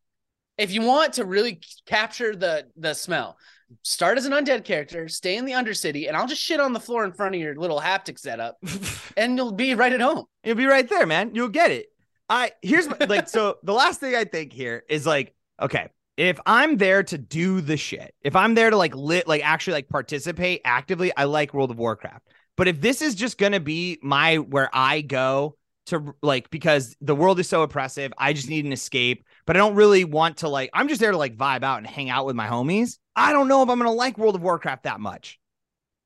if 0.58 0.72
you 0.72 0.82
want 0.82 1.14
to 1.14 1.24
really 1.24 1.60
capture 1.86 2.34
the 2.34 2.66
the 2.76 2.94
smell, 2.94 3.36
start 3.82 4.18
as 4.18 4.26
an 4.26 4.32
undead 4.32 4.64
character, 4.64 5.08
stay 5.08 5.36
in 5.36 5.44
the 5.44 5.52
Undercity, 5.52 6.08
and 6.08 6.16
I'll 6.16 6.26
just 6.26 6.42
shit 6.42 6.60
on 6.60 6.72
the 6.72 6.80
floor 6.80 7.04
in 7.04 7.12
front 7.12 7.34
of 7.34 7.40
your 7.40 7.54
little 7.56 7.80
haptic 7.80 8.18
setup, 8.18 8.58
and 9.16 9.36
you'll 9.36 9.52
be 9.52 9.74
right 9.74 9.92
at 9.92 10.00
home. 10.00 10.24
You'll 10.44 10.56
be 10.56 10.66
right 10.66 10.88
there, 10.88 11.06
man. 11.06 11.34
You'll 11.34 11.48
get 11.48 11.70
it. 11.70 11.86
I 12.28 12.52
here's 12.62 12.88
my, 12.88 12.96
like 13.08 13.28
so 13.28 13.58
the 13.62 13.74
last 13.74 14.00
thing 14.00 14.14
I 14.14 14.24
think 14.24 14.52
here 14.52 14.84
is 14.88 15.06
like 15.06 15.34
okay, 15.60 15.88
if 16.16 16.40
I'm 16.46 16.76
there 16.76 17.02
to 17.02 17.18
do 17.18 17.60
the 17.60 17.76
shit, 17.76 18.14
if 18.22 18.36
I'm 18.36 18.54
there 18.54 18.70
to 18.70 18.76
like 18.76 18.94
lit 18.94 19.28
like 19.28 19.44
actually 19.44 19.74
like 19.74 19.88
participate 19.88 20.60
actively, 20.64 21.14
I 21.16 21.24
like 21.24 21.54
World 21.54 21.70
of 21.70 21.78
Warcraft. 21.78 22.26
But 22.56 22.68
if 22.68 22.80
this 22.80 23.02
is 23.02 23.14
just 23.14 23.38
to 23.38 23.60
be 23.60 23.98
my 24.02 24.36
where 24.36 24.70
I 24.72 25.00
go 25.00 25.56
to 25.86 26.14
like 26.22 26.50
because 26.50 26.96
the 27.00 27.14
world 27.14 27.40
is 27.40 27.48
so 27.48 27.62
oppressive, 27.62 28.12
I 28.16 28.32
just 28.32 28.48
need 28.48 28.64
an 28.64 28.72
escape, 28.72 29.24
but 29.46 29.56
I 29.56 29.58
don't 29.58 29.74
really 29.74 30.04
want 30.04 30.38
to 30.38 30.48
like 30.48 30.70
I'm 30.72 30.88
just 30.88 31.00
there 31.00 31.12
to 31.12 31.16
like 31.16 31.36
vibe 31.36 31.64
out 31.64 31.78
and 31.78 31.86
hang 31.86 32.10
out 32.10 32.26
with 32.26 32.36
my 32.36 32.46
homies. 32.46 32.98
I 33.14 33.32
don't 33.32 33.48
know 33.48 33.62
if 33.62 33.68
I'm 33.68 33.78
going 33.78 33.90
to 33.90 33.94
like 33.94 34.18
World 34.18 34.34
of 34.34 34.42
Warcraft 34.42 34.84
that 34.84 35.00
much. 35.00 35.38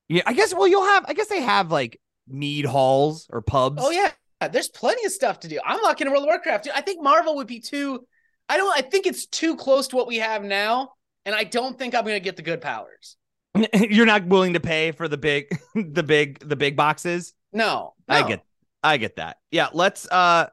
Yeah, 0.09 0.23
I 0.27 0.35
guess 0.35 0.55
well 0.55 0.69
you'll 0.69 0.85
have 0.85 1.05
I 1.09 1.15
guess 1.15 1.27
they 1.27 1.41
have 1.43 1.73
like 1.73 2.01
mead 2.29 2.65
halls 2.65 3.27
or 3.31 3.43
pubs. 3.43 3.83
Oh 3.85 3.91
yeah, 3.91 4.11
there's 4.49 4.69
plenty 4.69 5.05
of 5.05 5.13
stuff 5.13 5.41
to 5.41 5.49
do. 5.49 5.59
I'm 5.65 5.83
locking 5.83 6.07
in 6.07 6.13
World 6.13 6.25
of 6.25 6.29
Warcraft. 6.29 6.65
Dude, 6.65 6.73
I 6.75 6.81
think 6.81 7.03
Marvel 7.03 7.37
would 7.37 7.47
be 7.47 7.61
too. 7.61 8.07
I 8.49 8.57
don't. 8.57 8.77
I 8.77 8.83
think 8.83 9.07
it's 9.07 9.27
too 9.27 9.57
close 9.57 9.89
to 9.89 9.97
what 9.97 10.07
we 10.07 10.17
have 10.19 10.45
now, 10.45 10.93
and 11.25 11.35
I 11.35 11.45
don't 11.45 11.79
think 11.79 11.95
I'm 11.95 12.05
gonna 12.05 12.21
get 12.21 12.37
the 12.37 12.43
good 12.43 12.61
powers. 12.61 13.17
You're 13.75 14.07
not 14.07 14.27
willing 14.27 14.53
to 14.53 14.61
pay 14.61 14.93
for 14.93 15.09
the 15.09 15.17
big, 15.17 15.49
the 15.75 16.03
big, 16.03 16.47
the 16.47 16.57
big 16.57 16.77
boxes. 16.77 17.33
No, 17.53 17.95
I 18.09 18.23
get, 18.23 18.45
I 18.83 18.97
get 18.99 19.17
that. 19.17 19.39
Yeah, 19.51 19.69
let's 19.73 20.09
uh, 20.09 20.47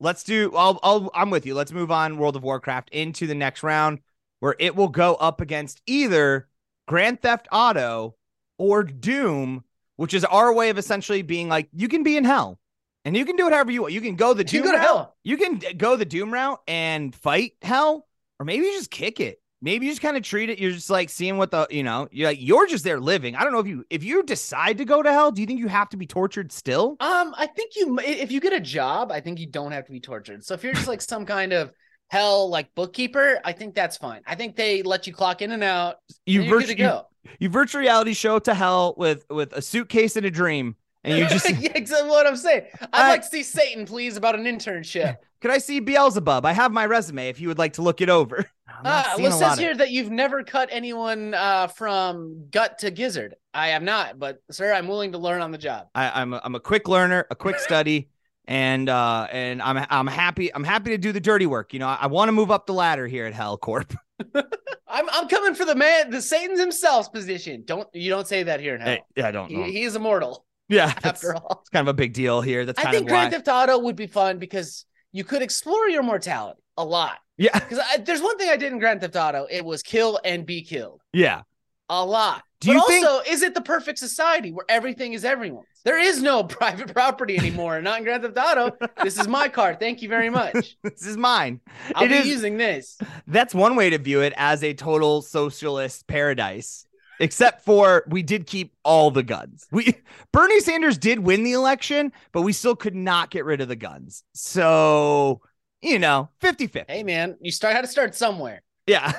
let's 0.00 0.22
do. 0.22 0.52
I'll, 0.54 0.78
I'll, 0.82 1.10
I'm 1.14 1.30
with 1.30 1.46
you. 1.46 1.54
Let's 1.54 1.72
move 1.72 1.90
on. 1.90 2.18
World 2.18 2.36
of 2.36 2.42
Warcraft 2.42 2.90
into 2.90 3.26
the 3.26 3.34
next 3.34 3.62
round, 3.62 4.00
where 4.40 4.56
it 4.58 4.76
will 4.76 4.88
go 4.88 5.14
up 5.14 5.40
against 5.40 5.80
either 5.86 6.48
Grand 6.86 7.20
Theft 7.22 7.48
Auto 7.50 8.16
or 8.58 8.82
Doom, 8.84 9.64
which 9.96 10.14
is 10.14 10.24
our 10.24 10.52
way 10.52 10.70
of 10.70 10.78
essentially 10.78 11.22
being 11.22 11.48
like, 11.48 11.68
you 11.72 11.88
can 11.88 12.02
be 12.02 12.16
in 12.16 12.24
hell, 12.24 12.58
and 13.04 13.16
you 13.16 13.24
can 13.24 13.36
do 13.36 13.46
it 13.46 13.52
however 13.52 13.70
you 13.72 13.82
want. 13.82 13.92
You 13.94 14.00
can 14.00 14.16
go 14.16 14.34
the 14.34 14.44
Doom 14.44 14.64
to 14.64 14.70
route. 14.70 14.80
hell. 14.80 15.16
You 15.24 15.36
can 15.36 15.60
go 15.76 15.96
the 15.96 16.04
Doom 16.04 16.32
route 16.32 16.60
and 16.68 17.14
fight 17.14 17.52
hell, 17.62 18.06
or 18.38 18.46
maybe 18.46 18.66
you 18.66 18.72
just 18.72 18.90
kick 18.90 19.20
it. 19.20 19.40
Maybe 19.62 19.86
you 19.86 19.92
just 19.92 20.02
kind 20.02 20.18
of 20.18 20.22
treat 20.22 20.50
it. 20.50 20.58
You're 20.58 20.72
just 20.72 20.90
like 20.90 21.08
seeing 21.08 21.38
what 21.38 21.50
the 21.50 21.66
you 21.70 21.82
know. 21.82 22.08
You're 22.12 22.28
like 22.28 22.38
you're 22.40 22.66
just 22.66 22.84
there 22.84 23.00
living. 23.00 23.34
I 23.34 23.42
don't 23.42 23.52
know 23.52 23.58
if 23.58 23.66
you 23.66 23.84
if 23.88 24.04
you 24.04 24.22
decide 24.22 24.78
to 24.78 24.84
go 24.84 25.02
to 25.02 25.10
hell. 25.10 25.32
Do 25.32 25.40
you 25.40 25.46
think 25.46 25.60
you 25.60 25.68
have 25.68 25.88
to 25.88 25.96
be 25.96 26.06
tortured 26.06 26.52
still? 26.52 26.96
Um, 27.00 27.34
I 27.36 27.46
think 27.46 27.74
you 27.74 27.98
if 28.00 28.30
you 28.30 28.38
get 28.38 28.52
a 28.52 28.60
job, 28.60 29.10
I 29.10 29.20
think 29.20 29.40
you 29.40 29.46
don't 29.46 29.72
have 29.72 29.86
to 29.86 29.92
be 29.92 29.98
tortured. 29.98 30.44
So 30.44 30.52
if 30.54 30.62
you're 30.62 30.74
just 30.74 30.86
like 30.88 31.00
some 31.00 31.24
kind 31.24 31.54
of 31.54 31.72
hell 32.08 32.48
like 32.48 32.74
bookkeeper, 32.74 33.40
I 33.44 33.52
think 33.52 33.74
that's 33.74 33.96
fine. 33.96 34.22
I 34.26 34.34
think 34.34 34.56
they 34.56 34.82
let 34.82 35.06
you 35.06 35.12
clock 35.12 35.42
in 35.42 35.52
and 35.52 35.62
out. 35.64 35.96
You 36.24 36.40
and 36.40 36.48
you're 36.50 36.60
virtu- 36.60 36.76
you, 36.82 37.00
you 37.40 37.48
virtual 37.48 37.80
reality 37.80 38.14
show 38.14 38.38
to 38.40 38.54
hell 38.54 38.94
with 38.96 39.24
with 39.30 39.52
a 39.52 39.62
suitcase 39.62 40.16
and 40.16 40.24
a 40.26 40.30
dream, 40.30 40.76
and 41.04 41.18
you 41.18 41.26
just 41.28 41.48
yeah, 41.60 41.72
exactly 41.74 42.08
what 42.08 42.26
I'm 42.26 42.36
saying. 42.36 42.64
I'd 42.80 42.88
I- 42.92 43.08
like 43.08 43.22
to 43.22 43.28
see 43.28 43.42
Satan, 43.42 43.86
please, 43.86 44.16
about 44.16 44.34
an 44.34 44.44
internship. 44.44 45.16
could 45.40 45.50
I 45.50 45.58
see 45.58 45.80
Beelzebub? 45.80 46.44
I 46.44 46.52
have 46.52 46.72
my 46.72 46.86
resume 46.86 47.28
if 47.28 47.40
you 47.40 47.48
would 47.48 47.58
like 47.58 47.74
to 47.74 47.82
look 47.82 48.00
it 48.00 48.08
over. 48.10 48.44
Uh, 48.84 49.14
seeing 49.14 49.22
well, 49.22 49.28
it 49.28 49.32
says 49.32 49.40
lot 49.40 49.52
of- 49.54 49.58
here 49.58 49.74
that 49.74 49.90
you've 49.90 50.10
never 50.10 50.42
cut 50.42 50.68
anyone 50.70 51.32
uh, 51.32 51.66
from 51.68 52.46
gut 52.50 52.78
to 52.80 52.90
gizzard. 52.90 53.34
I 53.54 53.68
have 53.68 53.82
not, 53.82 54.18
but 54.18 54.42
sir, 54.50 54.70
I'm 54.70 54.86
willing 54.86 55.12
to 55.12 55.18
learn 55.18 55.40
on 55.40 55.50
the 55.50 55.56
job. 55.56 55.86
I, 55.94 56.20
I'm 56.20 56.34
a, 56.34 56.42
I'm 56.44 56.54
a 56.56 56.60
quick 56.60 56.86
learner, 56.86 57.26
a 57.30 57.34
quick 57.36 57.58
study, 57.58 58.10
and 58.46 58.88
uh 58.88 59.26
and 59.30 59.60
I'm 59.62 59.86
I'm 59.90 60.06
happy 60.06 60.54
I'm 60.54 60.64
happy 60.64 60.90
to 60.90 60.98
do 60.98 61.12
the 61.12 61.20
dirty 61.20 61.46
work. 61.46 61.72
You 61.72 61.78
know, 61.80 61.88
I, 61.88 61.98
I 62.02 62.06
want 62.06 62.28
to 62.28 62.32
move 62.32 62.50
up 62.50 62.66
the 62.66 62.74
ladder 62.74 63.06
here 63.06 63.26
at 63.26 63.34
Hell 63.34 63.58
Corp. 63.58 63.94
I'm 64.34 65.08
I'm 65.10 65.28
coming 65.28 65.54
for 65.54 65.64
the 65.64 65.74
man, 65.74 66.10
the 66.10 66.22
Satan's 66.22 66.60
himself's 66.60 67.08
position. 67.08 67.64
Don't 67.66 67.88
you 67.92 68.10
don't 68.10 68.26
say 68.26 68.44
that 68.44 68.60
here 68.60 68.74
in 68.74 68.80
hell. 68.80 68.90
Hey, 68.90 69.02
yeah, 69.16 69.28
I 69.28 69.30
don't 69.30 69.50
know. 69.50 69.64
he, 69.64 69.72
he 69.72 69.82
is 69.82 69.96
immortal 69.96 70.46
yeah, 70.68 70.92
after 71.04 71.34
all. 71.34 71.58
it's 71.60 71.70
kind 71.70 71.86
of 71.86 71.92
a 71.92 71.94
big 71.96 72.12
deal 72.12 72.40
here. 72.40 72.64
That's 72.64 72.78
I 72.78 72.90
think 72.90 72.96
of 72.96 73.02
why. 73.04 73.08
Grand 73.08 73.32
Theft 73.32 73.48
Auto 73.48 73.78
would 73.78 73.96
be 73.96 74.06
fun 74.06 74.38
because 74.38 74.84
you 75.12 75.24
could 75.24 75.42
explore 75.42 75.88
your 75.88 76.02
mortality 76.02 76.60
a 76.76 76.84
lot. 76.84 77.18
yeah, 77.38 77.58
Because 77.58 77.80
there's 78.00 78.20
one 78.20 78.36
thing 78.38 78.50
I 78.50 78.56
did 78.56 78.72
in 78.72 78.78
Grand 78.78 79.00
Theft 79.00 79.16
Auto, 79.16 79.46
it 79.50 79.64
was 79.64 79.82
kill 79.82 80.20
and 80.24 80.44
be 80.44 80.62
killed 80.62 81.00
yeah. 81.12 81.42
A 81.88 82.04
lot. 82.04 82.42
Do 82.60 82.68
but 82.68 82.74
you 82.74 82.86
think- 82.88 83.06
also, 83.06 83.30
is 83.30 83.42
it 83.42 83.54
the 83.54 83.60
perfect 83.60 83.98
society 83.98 84.50
where 84.52 84.64
everything 84.68 85.12
is 85.12 85.24
everyone's? 85.24 85.66
There 85.84 85.98
is 85.98 86.22
no 86.22 86.42
private 86.58 86.92
property 86.92 87.36
anymore. 87.38 87.80
Not 87.82 87.98
in 87.98 88.04
Grand 88.04 88.22
Theft 88.22 88.36
Auto. 88.38 88.76
This 89.02 89.18
is 89.18 89.28
my 89.28 89.48
car. 89.48 89.74
Thank 89.78 90.02
you 90.02 90.08
very 90.08 90.30
much. 90.30 90.76
This 90.82 91.06
is 91.06 91.16
mine. 91.16 91.60
I'll 91.94 92.04
It 92.04 92.08
be 92.08 92.14
is- 92.16 92.26
using 92.26 92.56
this. 92.56 92.98
That's 93.26 93.54
one 93.54 93.76
way 93.76 93.90
to 93.90 93.98
view 93.98 94.22
it 94.22 94.32
as 94.36 94.64
a 94.64 94.72
total 94.74 95.22
socialist 95.22 96.06
paradise. 96.06 96.86
Except 97.18 97.64
for 97.64 98.04
we 98.08 98.22
did 98.22 98.46
keep 98.46 98.74
all 98.84 99.10
the 99.10 99.22
guns. 99.22 99.66
We 99.70 99.94
Bernie 100.32 100.60
Sanders 100.60 100.98
did 100.98 101.18
win 101.18 101.44
the 101.44 101.52
election, 101.52 102.12
but 102.32 102.42
we 102.42 102.52
still 102.52 102.76
could 102.76 102.94
not 102.94 103.30
get 103.30 103.46
rid 103.46 103.62
of 103.62 103.68
the 103.68 103.76
guns. 103.76 104.22
So, 104.34 105.40
you 105.80 105.98
know, 105.98 106.28
50-50. 106.42 106.84
Hey 106.88 107.02
man, 107.04 107.36
you 107.40 107.50
start 107.52 107.74
how 107.74 107.80
to 107.80 107.86
start 107.86 108.14
somewhere. 108.14 108.62
Yeah. 108.86 109.12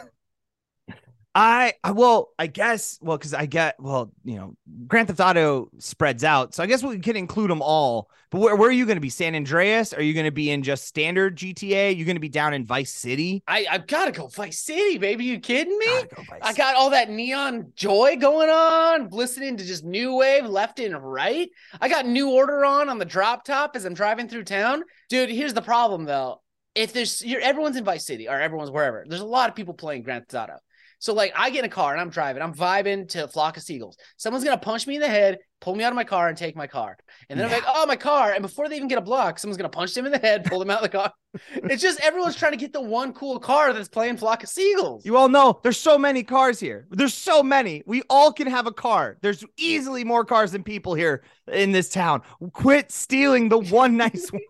I, 1.37 1.73
I 1.83 1.91
well, 1.91 2.29
I 2.39 2.47
guess, 2.47 2.97
well, 2.99 3.15
because 3.15 3.35
I 3.35 3.45
get, 3.45 3.75
well, 3.79 4.11
you 4.23 4.37
know, 4.37 4.55
Grand 4.87 5.07
Theft 5.07 5.19
Auto 5.19 5.69
spreads 5.77 6.23
out, 6.23 6.55
so 6.55 6.63
I 6.63 6.65
guess 6.65 6.81
we 6.81 6.97
can 6.97 7.15
include 7.15 7.51
them 7.51 7.61
all. 7.61 8.09
But 8.31 8.41
where, 8.41 8.55
where 8.55 8.69
are 8.69 8.73
you 8.73 8.87
going 8.87 8.97
to 8.97 9.01
be? 9.01 9.11
San 9.11 9.35
Andreas? 9.35 9.93
Are 9.93 10.01
you 10.01 10.15
going 10.15 10.25
to 10.25 10.31
be 10.31 10.49
in 10.49 10.63
just 10.63 10.87
standard 10.87 11.37
GTA? 11.37 11.95
you 11.95 12.05
going 12.05 12.15
to 12.15 12.19
be 12.19 12.27
down 12.27 12.55
in 12.55 12.65
Vice 12.65 12.91
City? 12.91 13.43
I 13.47 13.67
I've 13.69 13.85
got 13.85 14.05
to 14.05 14.11
go 14.13 14.25
Vice 14.27 14.57
City, 14.57 14.97
baby. 14.97 15.25
You 15.25 15.39
kidding 15.39 15.77
me? 15.77 15.85
Go 15.85 16.23
I 16.41 16.53
got 16.53 16.75
all 16.75 16.89
that 16.89 17.11
neon 17.11 17.71
joy 17.75 18.17
going 18.19 18.49
on, 18.49 19.09
listening 19.09 19.57
to 19.57 19.63
just 19.63 19.83
new 19.83 20.15
wave 20.15 20.47
left 20.47 20.79
and 20.79 20.97
right. 20.97 21.49
I 21.79 21.87
got 21.87 22.07
new 22.07 22.31
order 22.31 22.65
on 22.65 22.89
on 22.89 22.97
the 22.97 23.05
drop 23.05 23.45
top 23.45 23.75
as 23.75 23.85
I'm 23.85 23.93
driving 23.93 24.27
through 24.27 24.45
town. 24.45 24.81
Dude, 25.07 25.29
here's 25.29 25.53
the 25.53 25.61
problem 25.61 26.05
though. 26.05 26.41
If 26.73 26.93
there's 26.93 27.23
you're, 27.23 27.41
everyone's 27.41 27.77
in 27.77 27.83
Vice 27.83 28.07
City 28.07 28.27
or 28.27 28.41
everyone's 28.41 28.71
wherever, 28.71 29.05
there's 29.07 29.21
a 29.21 29.25
lot 29.25 29.49
of 29.49 29.55
people 29.55 29.75
playing 29.75 30.01
Grand 30.01 30.27
Theft 30.27 30.49
Auto. 30.49 30.59
So 30.99 31.13
like 31.13 31.31
I 31.35 31.49
get 31.49 31.59
in 31.59 31.65
a 31.65 31.69
car 31.69 31.91
and 31.91 32.01
I'm 32.01 32.09
driving, 32.09 32.41
I'm 32.41 32.53
vibing 32.53 33.07
to 33.09 33.27
Flock 33.27 33.57
of 33.57 33.63
Seagulls. 33.63 33.97
Someone's 34.17 34.43
gonna 34.43 34.57
punch 34.57 34.87
me 34.87 34.95
in 34.95 35.01
the 35.01 35.07
head, 35.07 35.37
pull 35.61 35.75
me 35.75 35.83
out 35.83 35.91
of 35.91 35.95
my 35.95 36.03
car, 36.03 36.27
and 36.27 36.37
take 36.37 36.55
my 36.55 36.67
car. 36.67 36.97
And 37.29 37.39
then 37.39 37.45
I'm 37.45 37.51
like, 37.51 37.63
oh 37.67 37.85
my 37.85 37.95
car. 37.95 38.31
And 38.33 38.41
before 38.41 38.67
they 38.67 38.75
even 38.75 38.87
get 38.87 38.97
a 38.97 39.01
block, 39.01 39.37
someone's 39.39 39.57
gonna 39.57 39.69
punch 39.69 39.93
them 39.93 40.05
in 40.05 40.11
the 40.11 40.17
head, 40.17 40.45
pull 40.45 40.59
them 40.59 40.69
out 40.69 40.83
of 40.83 40.91
the 40.91 40.97
car. 40.97 41.11
It's 41.53 41.83
just 41.83 41.99
everyone's 41.99 42.35
trying 42.35 42.53
to 42.53 42.57
get 42.57 42.73
the 42.73 42.81
one 42.81 43.13
cool 43.13 43.37
car 43.39 43.71
that's 43.71 43.87
playing 43.89 44.17
Flock 44.17 44.41
of 44.41 44.49
Seagulls. 44.49 45.05
You 45.05 45.17
all 45.17 45.29
know 45.29 45.59
there's 45.61 45.77
so 45.77 45.95
many 45.95 46.23
cars 46.23 46.59
here. 46.59 46.87
There's 46.89 47.13
so 47.13 47.43
many. 47.43 47.83
We 47.85 48.01
all 48.09 48.33
can 48.33 48.47
have 48.47 48.65
a 48.65 48.71
car. 48.73 49.17
There's 49.21 49.43
easily 49.55 50.03
more 50.03 50.25
cars 50.25 50.51
than 50.51 50.63
people 50.63 50.95
here 50.95 51.23
in 51.51 51.71
this 51.73 51.89
town. 51.89 52.23
Quit 52.53 52.91
stealing 52.91 53.49
the 53.49 53.59
one 53.59 53.97
nice 53.97 54.29
one. 54.31 54.41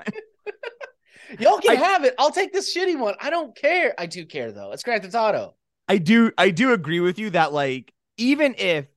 Y'all 1.40 1.60
can 1.60 1.72
I- 1.76 1.80
have 1.82 2.06
it. 2.06 2.16
I'll 2.18 2.32
take 2.32 2.54
this 2.54 2.74
shitty 2.74 2.98
one. 2.98 3.16
I 3.20 3.30
don't 3.32 3.54
care. 3.54 3.94
I 3.98 4.06
do 4.06 4.26
care 4.26 4.54
though. 4.54 4.72
It's 4.72 4.84
Grand 4.84 5.04
Theft 5.04 5.14
Auto. 5.16 5.56
I 5.88 5.98
do 5.98 6.32
I 6.38 6.50
do 6.50 6.74
agree 6.74 7.00
with 7.00 7.20
you 7.20 7.30
that 7.32 7.54
like 7.54 7.94
even 8.18 8.56
if 8.58 8.88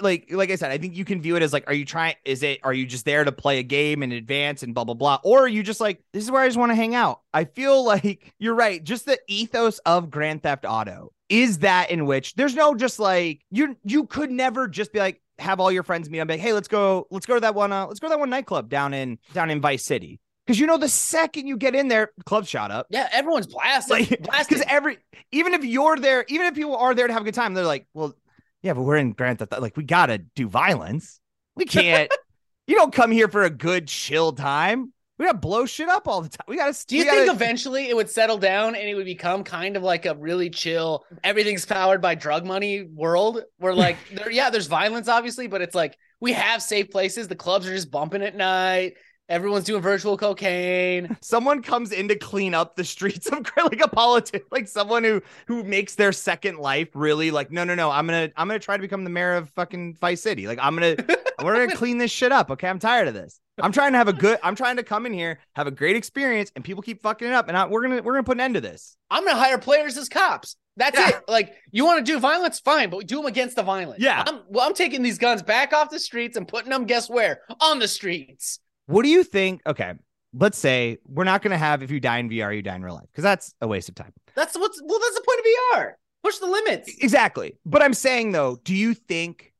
like 0.00 0.26
like 0.30 0.50
I 0.50 0.56
said, 0.56 0.70
I 0.70 0.78
think 0.78 0.94
you 0.94 1.04
can 1.04 1.22
view 1.22 1.36
it 1.36 1.42
as 1.42 1.52
like, 1.52 1.64
are 1.66 1.72
you 1.74 1.84
trying? 1.84 2.14
Is 2.24 2.42
it 2.42 2.60
are 2.62 2.74
you 2.74 2.86
just 2.86 3.04
there 3.04 3.24
to 3.24 3.32
play 3.32 3.58
a 3.58 3.62
game 3.62 4.02
in 4.02 4.12
advance 4.12 4.62
and 4.62 4.74
blah 4.74 4.84
blah 4.84 4.94
blah, 4.94 5.18
or 5.24 5.40
are 5.40 5.48
you 5.48 5.62
just 5.62 5.80
like 5.80 6.02
this 6.12 6.24
is 6.24 6.30
where 6.30 6.42
I 6.42 6.48
just 6.48 6.58
want 6.58 6.70
to 6.70 6.76
hang 6.76 6.94
out? 6.94 7.22
I 7.32 7.44
feel 7.44 7.84
like 7.84 8.34
you're 8.38 8.54
right. 8.54 8.82
Just 8.82 9.06
the 9.06 9.18
ethos 9.26 9.78
of 9.80 10.10
Grand 10.10 10.42
Theft 10.42 10.64
Auto 10.68 11.12
is 11.28 11.58
that 11.58 11.90
in 11.90 12.06
which 12.06 12.34
there's 12.34 12.54
no 12.54 12.74
just 12.74 12.98
like 12.98 13.40
you 13.50 13.76
you 13.84 14.06
could 14.06 14.30
never 14.30 14.68
just 14.68 14.92
be 14.92 14.98
like 14.98 15.22
have 15.38 15.58
all 15.60 15.72
your 15.72 15.82
friends 15.82 16.10
meet 16.10 16.20
up, 16.20 16.28
like, 16.28 16.40
hey, 16.40 16.52
let's 16.52 16.68
go 16.68 17.06
let's 17.10 17.26
go 17.26 17.34
to 17.34 17.40
that 17.40 17.54
one 17.54 17.72
uh, 17.72 17.86
let's 17.86 18.00
go 18.00 18.08
to 18.08 18.10
that 18.10 18.20
one 18.20 18.30
nightclub 18.30 18.68
down 18.68 18.92
in 18.92 19.18
down 19.32 19.50
in 19.50 19.60
Vice 19.60 19.84
City. 19.84 20.20
Because 20.50 20.58
you 20.58 20.66
know 20.66 20.78
the 20.78 20.88
second 20.88 21.46
you 21.46 21.56
get 21.56 21.76
in 21.76 21.86
there, 21.86 22.10
the 22.18 22.24
club 22.24 22.44
shot 22.44 22.72
up. 22.72 22.88
Yeah, 22.90 23.08
everyone's 23.12 23.46
blasted. 23.46 23.90
Like, 23.92 24.08
blasted. 24.22 24.48
because 24.48 24.64
every 24.66 24.98
even 25.30 25.54
if 25.54 25.64
you're 25.64 25.94
there, 25.94 26.24
even 26.26 26.48
if 26.48 26.56
people 26.56 26.74
are 26.74 26.92
there 26.92 27.06
to 27.06 27.12
have 27.12 27.22
a 27.22 27.24
good 27.24 27.34
time, 27.34 27.54
they're 27.54 27.64
like, 27.64 27.86
well, 27.94 28.16
yeah, 28.60 28.72
but 28.72 28.82
we're 28.82 28.96
in 28.96 29.12
Grand 29.12 29.38
Theft. 29.38 29.52
Like, 29.60 29.76
we 29.76 29.84
gotta 29.84 30.18
do 30.18 30.48
violence. 30.48 31.20
We 31.54 31.66
can't. 31.66 32.12
you 32.66 32.74
don't 32.74 32.92
come 32.92 33.12
here 33.12 33.28
for 33.28 33.44
a 33.44 33.50
good 33.50 33.86
chill 33.86 34.32
time. 34.32 34.92
We 35.20 35.26
gotta 35.26 35.38
blow 35.38 35.66
shit 35.66 35.88
up 35.88 36.08
all 36.08 36.20
the 36.20 36.30
time. 36.30 36.46
We 36.48 36.56
gotta. 36.56 36.76
Do 36.84 36.96
you 36.96 37.04
think 37.04 37.26
gotta- 37.26 37.36
eventually 37.36 37.88
it 37.88 37.94
would 37.94 38.10
settle 38.10 38.38
down 38.38 38.74
and 38.74 38.88
it 38.88 38.96
would 38.96 39.04
become 39.04 39.44
kind 39.44 39.76
of 39.76 39.84
like 39.84 40.04
a 40.04 40.16
really 40.16 40.50
chill, 40.50 41.04
everything's 41.22 41.64
powered 41.64 42.02
by 42.02 42.16
drug 42.16 42.44
money 42.44 42.82
world 42.82 43.44
where 43.58 43.72
like 43.72 43.98
there, 44.12 44.32
yeah, 44.32 44.50
there's 44.50 44.66
violence 44.66 45.06
obviously, 45.06 45.46
but 45.46 45.62
it's 45.62 45.76
like 45.76 45.96
we 46.20 46.32
have 46.32 46.60
safe 46.60 46.90
places. 46.90 47.28
The 47.28 47.36
clubs 47.36 47.68
are 47.68 47.72
just 47.72 47.92
bumping 47.92 48.22
at 48.22 48.34
night. 48.34 48.94
Everyone's 49.30 49.64
doing 49.64 49.80
virtual 49.80 50.16
cocaine. 50.16 51.16
someone 51.22 51.62
comes 51.62 51.92
in 51.92 52.08
to 52.08 52.16
clean 52.16 52.52
up 52.52 52.74
the 52.74 52.82
streets 52.84 53.28
of 53.28 53.46
like 53.56 53.80
a 53.80 53.88
politician, 53.88 54.44
like 54.50 54.66
someone 54.66 55.04
who 55.04 55.22
who 55.46 55.62
makes 55.62 55.94
their 55.94 56.12
second 56.12 56.58
life 56.58 56.88
really 56.94 57.30
like, 57.30 57.50
no, 57.52 57.62
no, 57.62 57.76
no, 57.76 57.90
I'm 57.90 58.06
gonna 58.06 58.30
I'm 58.36 58.48
gonna 58.48 58.58
try 58.58 58.76
to 58.76 58.80
become 58.82 59.04
the 59.04 59.10
mayor 59.10 59.34
of 59.34 59.48
fucking 59.50 59.94
Vice 60.00 60.20
City. 60.20 60.46
Like, 60.48 60.58
I'm 60.60 60.74
gonna 60.74 60.96
we're 61.42 61.54
gonna 61.64 61.76
clean 61.76 61.98
this 61.98 62.10
shit 62.10 62.32
up. 62.32 62.50
Okay, 62.50 62.68
I'm 62.68 62.80
tired 62.80 63.06
of 63.06 63.14
this. 63.14 63.40
I'm 63.62 63.72
trying 63.72 63.92
to 63.92 63.98
have 63.98 64.08
a 64.08 64.12
good. 64.12 64.38
I'm 64.42 64.56
trying 64.56 64.76
to 64.76 64.82
come 64.82 65.06
in 65.06 65.12
here, 65.12 65.38
have 65.54 65.66
a 65.66 65.70
great 65.70 65.94
experience, 65.94 66.50
and 66.56 66.64
people 66.64 66.82
keep 66.82 67.00
fucking 67.00 67.28
it 67.28 67.34
up. 67.34 67.48
And 67.48 67.56
I, 67.56 67.66
we're 67.66 67.82
gonna 67.82 68.02
we're 68.02 68.14
gonna 68.14 68.24
put 68.24 68.36
an 68.36 68.40
end 68.40 68.54
to 68.54 68.60
this. 68.60 68.96
I'm 69.10 69.24
gonna 69.24 69.38
hire 69.38 69.58
players 69.58 69.96
as 69.96 70.08
cops. 70.08 70.56
That's 70.76 70.98
Yeah. 70.98 71.08
it. 71.10 71.22
Like 71.28 71.54
you 71.70 71.84
want 71.84 72.04
to 72.04 72.12
do 72.12 72.18
violence, 72.18 72.58
fine, 72.58 72.90
but 72.90 73.06
do 73.06 73.16
them 73.16 73.26
against 73.26 73.54
the 73.54 73.62
violence. 73.62 74.02
Yeah. 74.02 74.24
I'm, 74.26 74.40
well, 74.48 74.66
I'm 74.66 74.74
taking 74.74 75.02
these 75.02 75.18
guns 75.18 75.42
back 75.42 75.72
off 75.72 75.90
the 75.90 76.00
streets 76.00 76.36
and 76.36 76.48
putting 76.48 76.70
them. 76.70 76.84
Guess 76.84 77.08
where? 77.10 77.42
On 77.60 77.78
the 77.78 77.88
streets. 77.88 78.58
What 78.90 79.04
do 79.04 79.08
you 79.08 79.22
think? 79.24 79.62
Okay, 79.66 79.94
let's 80.34 80.58
say 80.58 80.98
we're 81.06 81.24
not 81.24 81.42
gonna 81.42 81.58
have 81.58 81.82
if 81.82 81.90
you 81.90 82.00
die 82.00 82.18
in 82.18 82.28
VR, 82.28 82.54
you 82.54 82.62
die 82.62 82.74
in 82.74 82.82
real 82.82 82.94
life 82.94 83.06
because 83.12 83.24
that's 83.24 83.54
a 83.60 83.68
waste 83.68 83.88
of 83.88 83.94
time. 83.94 84.12
That's 84.34 84.56
what's 84.56 84.80
well. 84.84 84.98
That's 84.98 85.14
the 85.14 85.24
point 85.26 85.38
of 85.40 85.46
VR. 85.46 85.92
Push 86.22 86.38
the 86.38 86.46
limits. 86.46 86.92
Exactly. 87.00 87.56
But 87.64 87.82
I'm 87.82 87.94
saying 87.94 88.32
though, 88.32 88.58
do 88.64 88.74
you 88.74 88.94
think, 88.94 89.52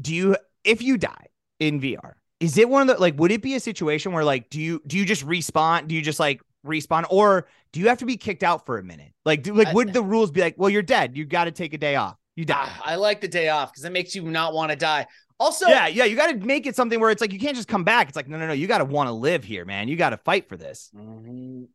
do 0.00 0.14
you, 0.14 0.36
if 0.64 0.82
you 0.82 0.98
die 0.98 1.26
in 1.60 1.80
VR, 1.80 2.14
is 2.40 2.58
it 2.58 2.68
one 2.68 2.82
of 2.82 2.88
the 2.88 3.00
like, 3.00 3.18
would 3.18 3.30
it 3.30 3.42
be 3.42 3.54
a 3.54 3.60
situation 3.60 4.12
where 4.12 4.24
like, 4.24 4.50
do 4.50 4.60
you, 4.60 4.82
do 4.86 4.98
you 4.98 5.04
just 5.04 5.24
respawn? 5.26 5.86
Do 5.86 5.94
you 5.94 6.02
just 6.02 6.18
like 6.18 6.40
respawn 6.66 7.04
or 7.10 7.46
do 7.72 7.80
you 7.80 7.88
have 7.88 7.98
to 7.98 8.06
be 8.06 8.16
kicked 8.16 8.42
out 8.42 8.66
for 8.66 8.78
a 8.78 8.82
minute? 8.82 9.12
Like, 9.24 9.42
do, 9.44 9.54
like, 9.54 9.72
would 9.72 9.92
the 9.92 10.02
rules 10.02 10.30
be 10.30 10.40
like, 10.40 10.56
well, 10.56 10.70
you're 10.70 10.82
dead. 10.82 11.16
You 11.16 11.24
got 11.24 11.44
to 11.44 11.52
take 11.52 11.74
a 11.74 11.78
day 11.78 11.94
off. 11.94 12.16
You 12.34 12.44
die. 12.44 12.56
Ah, 12.58 12.82
I 12.84 12.96
like 12.96 13.20
the 13.20 13.28
day 13.28 13.48
off 13.48 13.72
because 13.72 13.84
it 13.84 13.92
makes 13.92 14.14
you 14.14 14.22
not 14.22 14.52
want 14.52 14.70
to 14.70 14.76
die. 14.76 15.06
Also, 15.40 15.66
yeah. 15.68 15.88
Yeah. 15.88 16.04
You 16.04 16.14
got 16.14 16.30
to 16.30 16.36
make 16.36 16.66
it 16.66 16.76
something 16.76 17.00
where 17.00 17.10
it's 17.10 17.20
like, 17.20 17.32
you 17.32 17.40
can't 17.40 17.56
just 17.56 17.66
come 17.66 17.82
back. 17.82 18.06
It's 18.08 18.14
like, 18.16 18.28
no, 18.28 18.36
no, 18.38 18.46
no. 18.46 18.52
You 18.52 18.66
got 18.68 18.78
to 18.78 18.84
want 18.84 19.08
to 19.08 19.12
live 19.12 19.42
here, 19.42 19.64
man. 19.64 19.88
You 19.88 19.96
got 19.96 20.10
to 20.10 20.18
fight 20.18 20.48
for 20.48 20.56
this. 20.56 20.90
Mhm. 20.94 21.66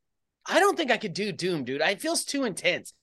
I 0.48 0.60
don't 0.60 0.78
think 0.78 0.92
I 0.92 0.98
could 0.98 1.14
do 1.14 1.32
Doom, 1.32 1.64
dude. 1.64 1.82
It 1.82 2.00
feels 2.00 2.24
too 2.24 2.44
intense. 2.44 2.94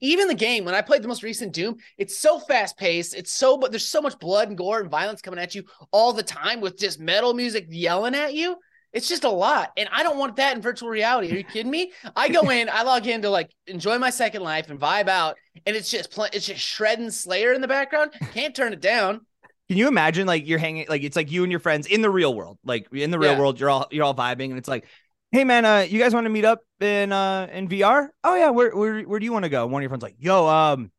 Even 0.00 0.28
the 0.28 0.34
game, 0.34 0.64
when 0.64 0.74
I 0.74 0.82
played 0.82 1.02
the 1.02 1.08
most 1.08 1.22
recent 1.24 1.52
Doom, 1.52 1.76
it's 1.98 2.16
so 2.18 2.38
fast 2.38 2.76
paced. 2.78 3.14
It's 3.14 3.32
so, 3.32 3.56
but 3.58 3.72
there's 3.72 3.88
so 3.88 4.00
much 4.00 4.18
blood 4.20 4.48
and 4.48 4.56
gore 4.56 4.80
and 4.80 4.90
violence 4.90 5.20
coming 5.20 5.40
at 5.40 5.54
you 5.54 5.64
all 5.90 6.12
the 6.12 6.22
time 6.22 6.60
with 6.60 6.78
just 6.78 7.00
metal 7.00 7.34
music 7.34 7.66
yelling 7.68 8.14
at 8.14 8.34
you. 8.34 8.56
It's 8.92 9.08
just 9.08 9.24
a 9.24 9.30
lot. 9.30 9.72
And 9.78 9.88
I 9.90 10.02
don't 10.02 10.18
want 10.18 10.36
that 10.36 10.54
in 10.54 10.62
virtual 10.62 10.90
reality. 10.90 11.32
Are 11.32 11.36
you 11.38 11.44
kidding 11.44 11.70
me? 11.72 11.92
I 12.14 12.28
go 12.28 12.50
in, 12.50 12.68
I 12.68 12.82
log 12.82 13.06
in 13.06 13.22
to 13.22 13.30
like 13.30 13.50
enjoy 13.66 13.98
my 13.98 14.10
second 14.10 14.42
life 14.42 14.68
and 14.70 14.78
vibe 14.78 15.08
out. 15.08 15.36
And 15.66 15.74
it's 15.74 15.90
just, 15.90 16.12
pl- 16.12 16.28
it's 16.32 16.46
just 16.46 16.60
shredding 16.60 17.10
Slayer 17.10 17.54
in 17.54 17.62
the 17.62 17.68
background. 17.68 18.12
Can't 18.34 18.54
turn 18.54 18.74
it 18.74 18.80
down. 18.82 19.22
Can 19.72 19.78
you 19.78 19.88
imagine 19.88 20.26
like 20.26 20.46
you're 20.46 20.58
hanging 20.58 20.84
like 20.86 21.02
it's 21.02 21.16
like 21.16 21.30
you 21.32 21.44
and 21.44 21.50
your 21.50 21.58
friends 21.58 21.86
in 21.86 22.02
the 22.02 22.10
real 22.10 22.34
world, 22.34 22.58
like 22.62 22.88
in 22.92 23.10
the 23.10 23.18
real 23.18 23.32
Yeah. 23.32 23.38
world, 23.38 23.58
you're 23.58 23.70
all 23.70 23.86
you're 23.90 24.04
all 24.04 24.14
vibing, 24.14 24.50
and 24.50 24.58
it's 24.58 24.68
like 24.68 24.84
hey 25.30 25.44
man, 25.44 25.64
uh, 25.64 25.78
you 25.88 25.98
guys 25.98 26.12
want 26.12 26.26
to 26.26 26.30
meet 26.30 26.44
up 26.44 26.60
in 26.78 27.10
uh 27.10 27.48
in 27.50 27.68
VR? 27.68 28.12
Oh 28.22 28.34
yeah, 28.34 28.50
where 28.50 28.76
where 28.76 29.00
where 29.02 29.18
do 29.18 29.24
you 29.24 29.32
want 29.32 29.44
to 29.44 29.48
go? 29.48 29.66
One 29.66 29.80
of 29.80 29.82
your 29.82 29.88
friends 29.88 30.02
like, 30.02 30.16
yo, 30.18 30.46
um, 30.46 30.92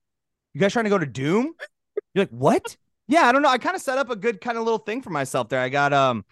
you 0.53 0.61
guys 0.61 0.73
trying 0.73 0.85
to 0.85 0.89
go 0.89 0.97
to 0.97 1.05
Doom? 1.05 1.53
You're 2.15 2.23
like, 2.23 2.31
what? 2.31 2.77
yeah, 3.07 3.23
I 3.23 3.31
don't 3.31 3.43
know. 3.43 3.49
I 3.49 3.59
kind 3.59 3.75
of 3.75 3.81
set 3.81 3.99
up 3.99 4.09
a 4.09 4.15
good 4.15 4.41
kind 4.41 4.57
of 4.57 4.63
little 4.63 4.79
thing 4.79 5.03
for 5.03 5.11
myself 5.11 5.49
there. 5.49 5.59
I 5.59 5.69
got 5.69 5.93
um 5.93 6.25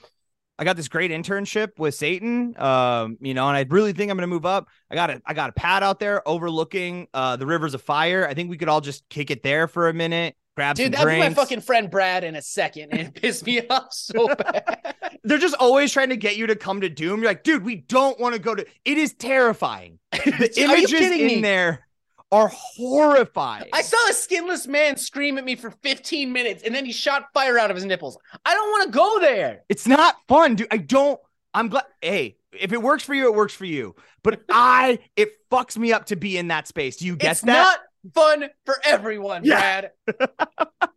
I 0.59 0.63
got 0.63 0.77
this 0.77 0.89
great 0.89 1.11
internship 1.11 1.79
with 1.79 1.95
Satan. 1.95 2.55
Um, 2.59 3.17
you 3.21 3.33
know, 3.33 3.47
and 3.47 3.57
I 3.57 3.65
really 3.69 3.93
think 3.93 4.11
I'm 4.11 4.17
gonna 4.17 4.27
move 4.27 4.45
up. 4.45 4.67
I 4.89 4.95
got 4.95 5.09
a 5.09 5.21
I 5.25 5.33
got 5.33 5.49
a 5.51 5.53
pad 5.53 5.83
out 5.83 5.99
there 5.99 6.27
overlooking 6.27 7.07
uh 7.13 7.35
the 7.35 7.45
rivers 7.45 7.73
of 7.73 7.81
fire. 7.81 8.27
I 8.27 8.33
think 8.33 8.49
we 8.49 8.57
could 8.57 8.69
all 8.69 8.81
just 8.81 9.07
kick 9.09 9.31
it 9.31 9.43
there 9.43 9.67
for 9.67 9.89
a 9.89 9.93
minute, 9.93 10.35
grab 10.55 10.75
Dude, 10.75 10.85
some 10.85 11.05
that'd 11.05 11.07
be 11.07 11.19
my 11.19 11.33
fucking 11.33 11.61
friend 11.61 11.89
Brad 11.89 12.23
in 12.23 12.35
a 12.35 12.41
second, 12.41 12.89
and 12.91 12.99
it 13.07 13.13
pissed 13.15 13.45
me 13.45 13.65
off 13.67 13.93
so 13.93 14.27
bad. 14.35 14.95
They're 15.23 15.37
just 15.37 15.55
always 15.55 15.91
trying 15.91 16.09
to 16.09 16.17
get 16.17 16.37
you 16.37 16.47
to 16.47 16.55
come 16.55 16.81
to 16.81 16.89
Doom. 16.89 17.21
You're 17.21 17.29
like, 17.29 17.43
dude, 17.43 17.63
we 17.63 17.75
don't 17.75 18.19
want 18.19 18.35
to 18.35 18.41
go 18.41 18.55
to 18.55 18.65
it 18.85 18.97
is 18.97 19.13
terrifying. 19.13 19.99
The 20.11 20.51
images 20.57 21.01
in 21.01 21.27
me? 21.27 21.41
there 21.41 21.87
are 22.31 22.47
horrifying. 22.47 23.69
I 23.73 23.81
saw 23.81 23.97
a 24.09 24.13
skinless 24.13 24.67
man 24.67 24.95
scream 24.97 25.37
at 25.37 25.43
me 25.43 25.55
for 25.55 25.71
15 25.71 26.31
minutes, 26.31 26.63
and 26.63 26.73
then 26.73 26.85
he 26.85 26.91
shot 26.91 27.27
fire 27.33 27.57
out 27.57 27.69
of 27.69 27.75
his 27.75 27.85
nipples. 27.85 28.17
I 28.45 28.53
don't 28.53 28.71
want 28.71 28.85
to 28.85 28.97
go 28.97 29.19
there. 29.19 29.63
It's 29.69 29.87
not 29.87 30.15
fun, 30.27 30.55
dude. 30.55 30.67
I 30.71 30.77
don't. 30.77 31.19
I'm 31.53 31.67
glad. 31.67 31.83
Hey, 32.01 32.37
if 32.53 32.71
it 32.71 32.81
works 32.81 33.03
for 33.03 33.13
you, 33.13 33.25
it 33.25 33.35
works 33.35 33.53
for 33.53 33.65
you. 33.65 33.95
But 34.23 34.41
I, 34.49 34.99
it 35.15 35.29
fucks 35.49 35.77
me 35.77 35.93
up 35.93 36.05
to 36.07 36.15
be 36.15 36.37
in 36.37 36.49
that 36.49 36.67
space. 36.67 36.97
Do 36.97 37.05
you 37.05 37.15
get 37.15 37.31
it's 37.31 37.41
that? 37.41 37.51
not 37.51 37.79
fun 38.13 38.49
for 38.65 38.75
everyone, 38.83 39.43
Yeah. 39.43 39.89
Brad. 40.07 40.29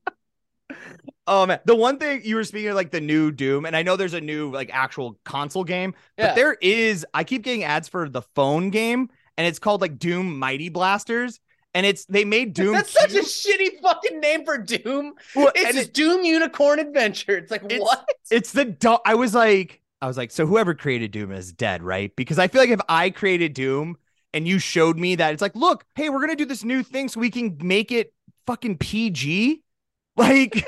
oh 1.26 1.46
man, 1.46 1.60
the 1.64 1.74
one 1.74 1.98
thing 1.98 2.22
you 2.24 2.36
were 2.36 2.44
speaking 2.44 2.68
of, 2.68 2.74
like 2.74 2.90
the 2.90 3.00
new 3.00 3.30
Doom, 3.30 3.66
and 3.66 3.76
I 3.76 3.82
know 3.82 3.96
there's 3.96 4.14
a 4.14 4.20
new 4.20 4.50
like 4.50 4.70
actual 4.72 5.18
console 5.24 5.64
game, 5.64 5.94
Yeah. 6.18 6.28
but 6.28 6.34
there 6.36 6.54
is. 6.60 7.06
I 7.14 7.24
keep 7.24 7.42
getting 7.42 7.64
ads 7.64 7.88
for 7.88 8.08
the 8.08 8.22
phone 8.34 8.70
game, 8.70 9.08
and 9.36 9.46
it's 9.46 9.58
called 9.58 9.80
like 9.80 9.98
Doom 9.98 10.38
Mighty 10.38 10.68
Blasters, 10.68 11.40
and 11.74 11.84
it's 11.86 12.04
they 12.06 12.24
made 12.24 12.54
Doom. 12.54 12.74
That's 12.74 12.90
such 12.92 13.14
a 13.14 13.20
shitty 13.20 13.80
fucking 13.82 14.20
name 14.20 14.44
for 14.44 14.58
Doom. 14.58 15.14
Well, 15.34 15.52
It's 15.54 15.74
just 15.74 15.88
it- 15.90 15.94
Doom 15.94 16.24
Unicorn 16.24 16.78
Adventure. 16.78 17.36
It's 17.36 17.50
like 17.50 17.64
It's- 17.64 17.80
what? 17.80 18.08
It's 18.30 18.52
the 18.52 18.64
du- 18.66 19.00
I 19.04 19.14
was 19.14 19.34
like, 19.34 19.80
I 20.00 20.06
was 20.06 20.16
like, 20.16 20.30
so 20.30 20.46
whoever 20.46 20.74
created 20.74 21.10
Doom 21.10 21.32
is 21.32 21.52
dead, 21.52 21.82
right? 21.82 22.14
Because 22.16 22.38
I 22.38 22.48
feel 22.48 22.60
like 22.60 22.70
if 22.70 22.80
I 22.88 23.10
created 23.10 23.54
Doom 23.54 23.96
and 24.34 24.46
you 24.46 24.58
showed 24.58 24.98
me 24.98 25.14
that, 25.16 25.32
it's 25.32 25.40
like, 25.40 25.54
look, 25.56 25.86
hey, 25.94 26.10
we're 26.10 26.20
gonna 26.20 26.36
do 26.36 26.44
this 26.44 26.62
new 26.64 26.82
thing 26.82 27.08
so 27.08 27.20
we 27.20 27.30
can 27.30 27.56
make 27.62 27.90
it 27.90 28.12
fucking 28.46 28.76
PG. 28.78 29.62
Like, 30.16 30.64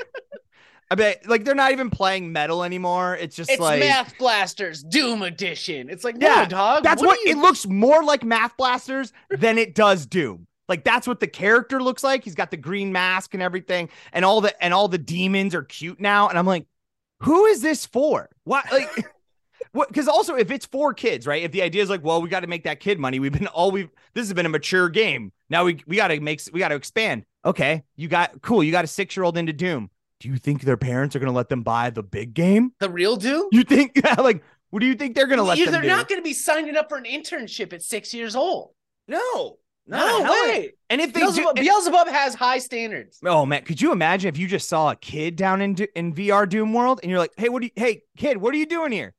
I 0.91 0.95
bet, 0.95 1.25
like 1.29 1.45
they're 1.45 1.55
not 1.55 1.71
even 1.71 1.89
playing 1.89 2.33
metal 2.33 2.63
anymore. 2.65 3.15
It's 3.15 3.33
just 3.35 3.49
It's 3.49 3.61
like 3.61 3.79
Math 3.79 4.17
Blasters 4.17 4.83
Doom 4.83 5.21
Edition. 5.21 5.89
It's 5.89 6.03
like, 6.03 6.15
Yeah, 6.19 6.41
yeah, 6.41 6.45
dog. 6.47 6.83
that's 6.83 7.01
what, 7.01 7.09
what, 7.09 7.19
you- 7.21 7.31
it 7.31 7.37
looks 7.37 7.65
more 7.65 8.03
like 8.03 8.23
Math 8.25 8.57
Blasters 8.57 9.13
than 9.29 9.57
it 9.57 9.73
does 9.75 10.05
Doom. 10.05 10.47
Like 10.67 10.83
that's 10.83 11.07
what 11.07 11.21
the 11.21 11.27
character 11.27 11.81
looks 11.81 12.03
like. 12.03 12.25
He's 12.25 12.35
got 12.35 12.51
the 12.51 12.57
green 12.57 12.91
mask 12.91 13.33
and 13.33 13.41
everything, 13.41 13.87
and 14.11 14.25
all 14.25 14.41
the 14.41 14.61
and 14.61 14.73
all 14.73 14.89
the 14.89 14.97
demons 14.97 15.55
are 15.55 15.63
cute 15.63 16.01
now. 16.01 16.27
And 16.27 16.37
I'm 16.37 16.45
like, 16.45 16.65
who 17.21 17.45
is 17.45 17.61
this 17.61 17.85
for? 17.85 18.27
What 18.43 18.69
like 18.71 18.89
because 19.73 20.07
also 20.07 20.35
if 20.35 20.51
it's 20.51 20.65
for 20.65 20.93
kids, 20.93 21.25
right? 21.27 21.43
If 21.43 21.51
the 21.51 21.61
idea 21.61 21.83
is 21.83 21.89
like, 21.89 22.03
well, 22.03 22.21
we 22.21 22.29
got 22.29 22.41
to 22.41 22.47
make 22.47 22.63
that 22.65 22.79
kid 22.79 22.99
money. 22.99 23.19
We've 23.19 23.31
been 23.31 23.47
all 23.57 23.71
we've 23.71 23.89
this 24.13 24.25
has 24.27 24.33
been 24.33 24.45
a 24.45 24.49
mature 24.49 24.89
game. 24.89 25.31
Now 25.49 25.65
we 25.65 25.81
we 25.87 25.95
gotta 25.95 26.19
make 26.19 26.41
we 26.51 26.59
gotta 26.59 26.75
expand. 26.75 27.23
Okay, 27.45 27.83
you 27.95 28.07
got 28.07 28.41
cool, 28.41 28.63
you 28.63 28.71
got 28.71 28.83
a 28.83 28.87
six-year-old 28.87 29.37
into 29.37 29.53
Doom. 29.53 29.89
Do 30.19 30.29
you 30.29 30.37
think 30.37 30.61
their 30.63 30.77
parents 30.77 31.15
are 31.15 31.19
gonna 31.19 31.31
let 31.31 31.49
them 31.49 31.63
buy 31.63 31.89
the 31.91 32.03
big 32.03 32.33
game? 32.33 32.71
the 32.79 32.89
real 32.89 33.15
Doom? 33.15 33.47
You 33.51 33.63
think 33.63 33.91
yeah, 34.03 34.15
like 34.19 34.43
what 34.71 34.79
do 34.79 34.85
you 34.85 34.95
think 34.95 35.15
they're 35.15 35.27
gonna 35.27 35.43
let 35.43 35.57
You- 35.57 35.65
them 35.65 35.73
they're 35.73 35.81
do? 35.83 35.87
not 35.87 36.09
going 36.09 36.19
to 36.19 36.23
be 36.23 36.33
signing 36.33 36.75
up 36.75 36.89
for 36.89 36.97
an 36.97 37.05
internship 37.05 37.71
at 37.73 37.81
six 37.81 38.13
years 38.13 38.35
old. 38.35 38.71
No, 39.07 39.57
No 39.85 40.23
way. 40.23 40.73
And 40.89 40.99
if 40.99 41.13
they 41.13 41.21
Beelzebub, 41.21 41.55
do, 41.55 41.61
Beelzebub 41.61 42.09
has 42.09 42.35
high 42.35 42.57
standards. 42.57 43.19
oh 43.25 43.45
man, 43.45 43.63
could 43.63 43.79
you 43.81 43.93
imagine 43.93 44.27
if 44.27 44.37
you 44.37 44.47
just 44.47 44.67
saw 44.67 44.91
a 44.91 44.95
kid 44.97 45.37
down 45.37 45.61
in 45.61 45.77
in 45.95 46.13
VR 46.13 46.49
Doom 46.49 46.73
World 46.73 46.99
and 47.01 47.09
you're 47.09 47.19
like, 47.19 47.31
hey, 47.37 47.47
what 47.47 47.61
do 47.61 47.67
you, 47.67 47.71
hey 47.75 48.01
kid, 48.17 48.35
what 48.37 48.53
are 48.53 48.57
you 48.57 48.65
doing 48.65 48.91
here? 48.91 49.13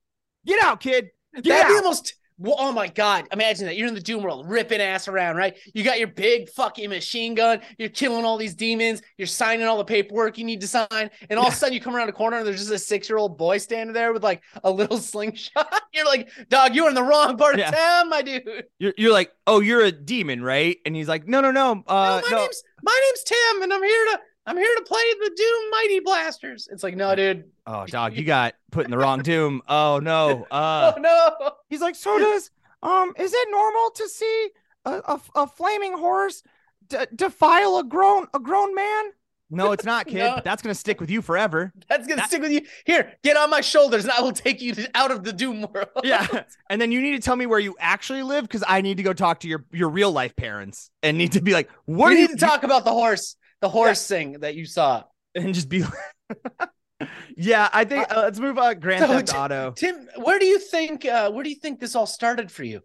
Get 0.49 0.63
out, 0.65 0.81
kid. 0.81 1.11
Get 1.35 1.45
That'd 1.45 1.67
out. 1.67 1.69
be 1.69 1.75
the 1.77 1.83
most. 1.83 2.15
Well, 2.41 2.55
oh 2.57 2.71
my 2.71 2.87
god! 2.87 3.27
Imagine 3.33 3.67
that 3.67 3.77
you're 3.77 3.89
in 3.89 3.95
the 3.95 4.01
Doom 4.01 4.23
world, 4.23 4.49
ripping 4.49 4.81
ass 4.81 5.09
around, 5.09 5.35
right? 5.35 5.57
You 5.75 5.83
got 5.83 5.99
your 5.99 6.07
big 6.07 6.49
fucking 6.51 6.89
machine 6.89 7.35
gun. 7.35 7.61
You're 7.79 7.89
killing 7.89 8.25
all 8.25 8.37
these 8.37 8.55
demons. 8.55 9.03
You're 9.17 9.27
signing 9.27 9.67
all 9.67 9.77
the 9.77 9.85
paperwork 9.85 10.39
you 10.39 10.45
need 10.45 10.61
to 10.61 10.69
sign, 10.69 11.11
and 11.29 11.37
all 11.37 11.49
of 11.49 11.53
a 11.53 11.57
sudden 11.57 11.75
you 11.75 11.81
come 11.81 11.97
around 11.97 12.11
a 12.11 12.13
corner 12.13 12.37
and 12.39 12.47
there's 12.47 12.61
just 12.61 12.71
a 12.71 12.79
six 12.79 13.09
year 13.09 13.19
old 13.19 13.39
boy 13.39 13.59
standing 13.59 13.93
there 13.93 14.13
with 14.13 14.23
like 14.23 14.41
a 14.63 14.71
little 14.71 14.99
slingshot. 14.99 15.83
You're 15.93 16.07
like, 16.07 16.29
dog, 16.49 16.77
you're 16.77 16.89
in 16.89 16.95
the 16.95 17.03
wrong 17.03 17.37
part 17.37 17.55
of 17.55 17.59
Yeah. 17.61 17.73
town, 17.73 18.09
my 18.09 18.23
dude. 18.23 18.67
You're, 18.79 18.95
you're 18.97 19.13
like, 19.13 19.33
oh, 19.49 19.59
you're 19.59 19.83
a 19.83 19.91
demon, 19.91 20.41
right? 20.45 20.77
And 20.87 20.95
he's 20.95 21.09
like, 21.09 21.27
no, 21.27 21.41
no, 21.41 21.51
no, 21.51 21.83
uh, 21.89 22.21
no, 22.23 22.29
my 22.29 22.29
no. 22.31 22.37
name's 22.43 22.63
my 22.85 23.01
name's 23.05 23.25
Tim, 23.25 23.63
and 23.63 23.73
I'm 23.73 23.83
here 23.83 24.05
to 24.13 24.21
I'm 24.49 24.57
here 24.57 24.75
to 24.77 24.83
play 24.83 25.03
the 25.21 25.31
Doom 25.37 25.71
Mighty 25.71 26.01
Blasters. 26.01 26.69
It's 26.73 26.83
like, 26.83 26.97
no, 26.97 27.15
dude. 27.15 27.45
Oh, 27.67 27.85
dog, 27.89 28.17
you 28.17 28.25
got 28.25 28.55
put 28.73 28.85
in 28.87 28.91
the 28.91 28.99
wrong 28.99 29.23
Doom. 29.23 29.63
Oh 29.69 30.01
no. 30.03 30.47
Uh, 30.51 30.93
oh 30.97 31.01
no. 31.01 31.51
he's 31.69 31.81
like, 31.81 31.95
so 31.95 32.19
does 32.19 32.51
um, 32.83 33.13
is 33.19 33.33
it 33.35 33.49
normal 33.51 33.91
to 33.91 34.09
see 34.09 34.49
a 34.85 34.91
a, 34.91 35.21
a 35.35 35.47
flaming 35.47 35.97
horse 35.99 36.43
d- 36.89 36.97
defile 37.15 37.79
a 37.79 37.85
grown 37.85 38.27
a 38.33 38.41
grown 38.41 38.75
man? 38.75 39.05
No, 39.51 39.73
it's 39.73 39.85
not, 39.85 40.07
kid. 40.09 40.19
No. 40.19 40.35
But 40.37 40.45
that's 40.45 40.63
gonna 40.63 40.75
stick 40.75 41.01
with 41.01 41.11
you 41.11 41.21
forever. 41.23 41.73
That's 41.89 42.07
gonna 42.07 42.17
That- 42.23 42.29
stick 42.29 42.41
with 42.43 42.53
you. 42.53 42.63
Here, 42.87 43.15
get 43.23 43.37
on 43.37 43.51
my 43.51 43.61
shoulders, 43.61 44.05
and 44.05 44.13
I 44.13 44.21
will 44.21 44.33
take 44.33 44.61
you 44.63 44.75
to, 44.75 44.91
out 44.95 45.11
of 45.11 45.25
the 45.25 45.33
Doom 45.33 45.67
world. 45.73 45.89
Yeah. 46.05 46.45
And 46.71 46.81
then 46.81 46.93
you 46.93 47.01
need 47.01 47.13
to 47.13 47.21
tell 47.21 47.37
me 47.37 47.47
where 47.47 47.59
you 47.59 47.77
actually 47.81 48.23
live 48.23 48.45
because 48.45 48.65
I 48.67 48.81
need 48.81 48.97
to 48.99 49.03
go 49.03 49.13
talk 49.13 49.41
to 49.41 49.49
your 49.49 49.65
your 49.73 49.89
real 49.91 50.13
life 50.13 50.37
parents 50.37 50.91
and 51.03 51.19
need 51.19 51.33
to 51.33 51.43
be 51.43 51.53
like, 51.53 51.69
what 51.85 52.09
we 52.11 52.15
do 52.15 52.21
you 52.23 52.29
need 52.29 52.39
to 52.39 52.47
talk 52.47 52.63
about 52.63 52.85
the 52.85 52.93
horse, 52.93 53.37
the 53.61 53.69
horse 53.69 54.07
thing 54.07 54.41
that 54.41 54.55
you 54.55 54.67
saw. 54.67 55.05
and 55.35 55.55
just 55.55 55.69
be 55.69 55.85
Yeah, 57.37 57.69
I 57.73 57.85
think 57.85 58.13
uh, 58.13 58.23
let's 58.23 58.41
move 58.41 58.59
on 58.59 58.81
Grand 58.81 59.05
So, 59.05 59.07
Theft 59.09 59.35
Auto. 59.35 59.73
Tim, 59.77 60.09
where 60.17 60.41
do 60.41 60.47
you 60.47 60.59
think 60.59 61.05
uh, 61.05 61.31
where 61.31 61.45
do 61.45 61.51
you 61.51 61.57
think 61.57 61.79
this 61.79 61.95
all 61.95 62.07
started 62.07 62.51
for 62.51 62.65
you? 62.65 62.81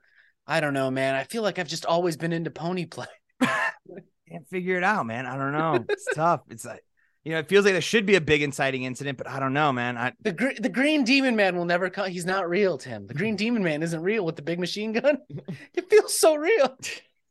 I 0.45 0.59
don't 0.59 0.73
know, 0.73 0.91
man. 0.91 1.15
I 1.15 1.23
feel 1.23 1.41
like 1.41 1.57
I've 1.57 1.67
just 1.67 1.85
always 1.85 2.15
been 2.15 2.31
into 2.33 2.51
pony 2.51 2.85
play. 2.85 3.07
Can't 3.41 4.47
figure 4.49 4.77
it 4.77 4.83
out, 4.83 5.05
man. 5.05 5.25
I 5.25 5.35
don't 5.37 5.51
know. 5.53 5.83
It's 5.89 6.05
tough. 6.13 6.41
It's 6.49 6.65
like 6.65 6.83
you 7.23 7.31
know, 7.31 7.39
it 7.39 7.47
feels 7.47 7.63
like 7.65 7.73
there 7.73 7.81
should 7.81 8.05
be 8.05 8.15
a 8.15 8.21
big 8.21 8.41
inciting 8.41 8.83
incident, 8.83 9.17
but 9.17 9.27
I 9.29 9.39
don't 9.39 9.53
know, 9.53 9.71
man. 9.71 9.97
I 9.97 10.13
The 10.21 10.33
gr- 10.33 10.59
the 10.59 10.69
Green 10.69 11.03
Demon 11.05 11.35
Man 11.35 11.55
will 11.55 11.65
never 11.65 11.89
come. 11.89 12.09
He's 12.09 12.25
not 12.25 12.47
real, 12.49 12.77
Tim. 12.77 13.07
The 13.07 13.13
Green 13.13 13.35
Demon 13.37 13.63
Man 13.63 13.81
isn't 13.81 14.01
real 14.01 14.25
with 14.25 14.35
the 14.35 14.41
big 14.43 14.59
machine 14.59 14.91
gun. 14.93 15.17
It 15.73 15.89
feels 15.89 16.19
so 16.19 16.35
real. 16.35 16.77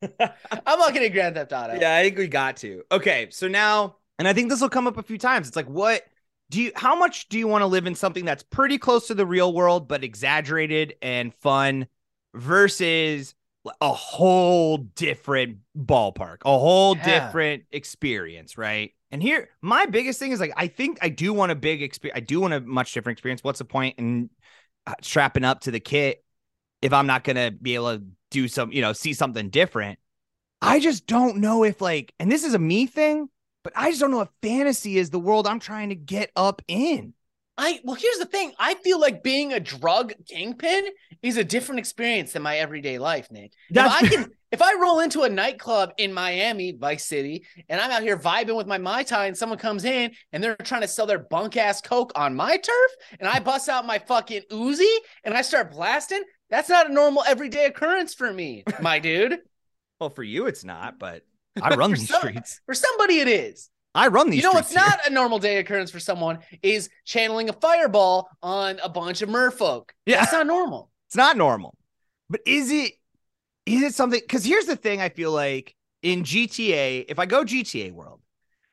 I'm 0.66 0.78
looking 0.78 1.02
at 1.02 1.12
Grand 1.12 1.34
Theft 1.34 1.52
Auto. 1.52 1.78
Yeah, 1.80 1.96
I 1.96 2.02
think 2.02 2.18
we 2.18 2.26
got 2.28 2.56
to. 2.58 2.82
Okay, 2.90 3.28
so 3.30 3.48
now, 3.48 3.96
and 4.18 4.26
I 4.26 4.32
think 4.32 4.50
this 4.50 4.60
will 4.60 4.68
come 4.68 4.86
up 4.86 4.98
a 4.98 5.02
few 5.02 5.18
times. 5.18 5.48
It's 5.48 5.56
like, 5.56 5.68
what 5.68 6.02
do 6.50 6.60
you, 6.60 6.72
how 6.74 6.94
much 6.94 7.28
do 7.28 7.38
you 7.38 7.48
want 7.48 7.62
to 7.62 7.66
live 7.66 7.86
in 7.86 7.94
something 7.94 8.24
that's 8.24 8.42
pretty 8.42 8.78
close 8.78 9.06
to 9.08 9.14
the 9.14 9.26
real 9.26 9.52
world, 9.52 9.88
but 9.88 10.04
exaggerated 10.04 10.94
and 11.02 11.34
fun 11.34 11.86
versus 12.34 13.34
a 13.80 13.92
whole 13.92 14.78
different 14.78 15.58
ballpark, 15.78 16.38
a 16.44 16.58
whole 16.58 16.94
Yeah. 16.94 17.02
different 17.02 17.64
experience, 17.70 18.58
right? 18.58 18.92
And 19.10 19.22
here, 19.22 19.50
my 19.60 19.86
biggest 19.86 20.18
thing 20.18 20.32
is 20.32 20.40
like, 20.40 20.52
I 20.56 20.66
think 20.66 20.98
I 21.00 21.10
do 21.10 21.32
want 21.32 21.52
a 21.52 21.54
big 21.54 21.82
experience. 21.82 22.16
I 22.16 22.20
do 22.20 22.40
want 22.40 22.54
a 22.54 22.60
much 22.60 22.92
different 22.92 23.18
experience. 23.18 23.44
What's 23.44 23.58
the 23.58 23.64
point 23.64 23.98
in 23.98 24.30
uh, 24.86 24.94
strapping 25.00 25.44
up 25.44 25.60
to 25.60 25.70
the 25.70 25.80
kit 25.80 26.24
if 26.80 26.92
I'm 26.92 27.06
not 27.06 27.22
going 27.22 27.36
to 27.36 27.50
be 27.50 27.74
able 27.76 27.98
to 27.98 28.04
do 28.32 28.48
some, 28.48 28.72
you 28.72 28.80
know, 28.80 28.92
see 28.92 29.12
something 29.12 29.50
different? 29.50 29.98
I 30.60 30.80
just 30.80 31.06
don't 31.06 31.38
know 31.38 31.64
if 31.64 31.80
like, 31.80 32.12
and 32.18 32.30
this 32.30 32.44
is 32.44 32.54
a 32.54 32.58
me 32.58 32.86
thing, 32.86 33.28
but 33.64 33.72
I 33.76 33.90
just 33.90 34.00
don't 34.00 34.10
know 34.10 34.20
if 34.20 34.28
fantasy 34.42 34.98
is 34.98 35.10
the 35.10 35.18
world 35.18 35.46
I'm 35.46 35.60
trying 35.60 35.90
to 35.90 35.94
get 35.94 36.30
up 36.36 36.62
in. 36.68 37.14
I 37.58 37.80
well, 37.84 37.96
here's 37.96 38.18
the 38.18 38.26
thing. 38.26 38.52
I 38.58 38.74
feel 38.74 38.98
like 38.98 39.22
being 39.22 39.52
a 39.52 39.60
drug 39.60 40.14
kingpin 40.26 40.86
is 41.22 41.36
a 41.36 41.44
different 41.44 41.80
experience 41.80 42.32
than 42.32 42.42
my 42.42 42.56
everyday 42.56 42.98
life, 42.98 43.30
Nick. 43.30 43.52
That's 43.70 44.02
if 44.02 44.04
I 44.04 44.14
can, 44.14 44.30
if 44.52 44.62
I 44.62 44.74
roll 44.80 45.00
into 45.00 45.22
a 45.22 45.28
nightclub 45.28 45.92
in 45.98 46.14
Miami, 46.14 46.72
Vice 46.72 47.04
City, 47.04 47.46
and 47.68 47.78
I'm 47.78 47.90
out 47.90 48.02
here 48.02 48.16
vibing 48.16 48.56
with 48.56 48.66
my 48.66 48.78
mai 48.78 49.02
tai, 49.02 49.26
and 49.26 49.36
someone 49.36 49.58
comes 49.58 49.84
in 49.84 50.12
and 50.32 50.42
they're 50.42 50.56
trying 50.56 50.80
to 50.80 50.88
sell 50.88 51.06
their 51.06 51.18
bunk 51.18 51.58
ass 51.58 51.82
coke 51.82 52.12
on 52.14 52.34
my 52.34 52.56
turf, 52.56 52.90
and 53.20 53.28
I 53.28 53.38
bust 53.38 53.68
out 53.68 53.86
my 53.86 53.98
fucking 53.98 54.42
Uzi 54.50 54.96
and 55.24 55.34
I 55.34 55.42
start 55.42 55.72
blasting. 55.72 56.22
That's 56.52 56.68
not 56.68 56.90
a 56.90 56.92
normal 56.92 57.24
everyday 57.26 57.64
occurrence 57.64 58.12
for 58.12 58.30
me, 58.30 58.62
my 58.78 58.98
dude. 59.00 59.38
well, 59.98 60.10
for 60.10 60.22
you, 60.22 60.46
it's 60.46 60.64
not, 60.64 60.98
but 60.98 61.24
I 61.60 61.74
run 61.76 61.92
these 61.92 62.06
some- 62.06 62.20
streets. 62.20 62.60
For 62.66 62.74
somebody, 62.74 63.20
it 63.20 63.28
is. 63.28 63.70
I 63.94 64.08
run 64.08 64.28
these 64.28 64.40
streets. 64.40 64.44
You 64.44 64.50
know 64.50 64.54
what's 64.54 64.70
here. 64.70 64.80
not 64.80 65.06
a 65.06 65.10
normal 65.10 65.38
day 65.38 65.56
occurrence 65.58 65.90
for 65.90 65.98
someone 65.98 66.40
is 66.62 66.90
channeling 67.06 67.48
a 67.48 67.54
fireball 67.54 68.28
on 68.42 68.78
a 68.82 68.88
bunch 68.90 69.22
of 69.22 69.30
merfolk. 69.30 69.90
Yeah. 70.04 70.20
That's 70.20 70.32
not 70.32 70.46
normal. 70.46 70.90
It's 71.08 71.16
not 71.16 71.36
normal. 71.38 71.74
But 72.28 72.42
is 72.46 72.70
it 72.70 72.92
is 73.66 73.82
it 73.82 73.94
something 73.94 74.20
cuz 74.28 74.44
here's 74.44 74.64
the 74.66 74.76
thing 74.76 75.00
I 75.02 75.10
feel 75.10 75.30
like 75.30 75.74
in 76.02 76.22
GTA, 76.22 77.04
if 77.08 77.18
I 77.18 77.26
go 77.26 77.44
GTA 77.44 77.92
world, 77.92 78.20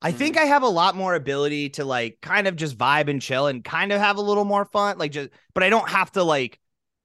I 0.02 0.14
think 0.14 0.36
hmm. 0.36 0.44
I 0.44 0.46
have 0.46 0.64
a 0.64 0.70
lot 0.70 0.96
more 0.96 1.16
ability 1.16 1.70
to 1.72 1.84
like 1.84 2.20
kind 2.22 2.48
of 2.48 2.56
just 2.56 2.78
vibe 2.78 3.10
and 3.10 3.22
chill 3.22 3.48
and 3.48 3.64
kind 3.64 3.92
of 3.92 4.00
have 4.00 4.18
a 4.18 4.22
little 4.22 4.46
more 4.46 4.64
fun 4.66 4.98
like 4.98 5.12
just 5.12 5.30
but 5.54 5.64
I 5.64 5.70
don't 5.70 5.90
have 5.90 6.14
to 6.14 6.24
like 6.24 6.60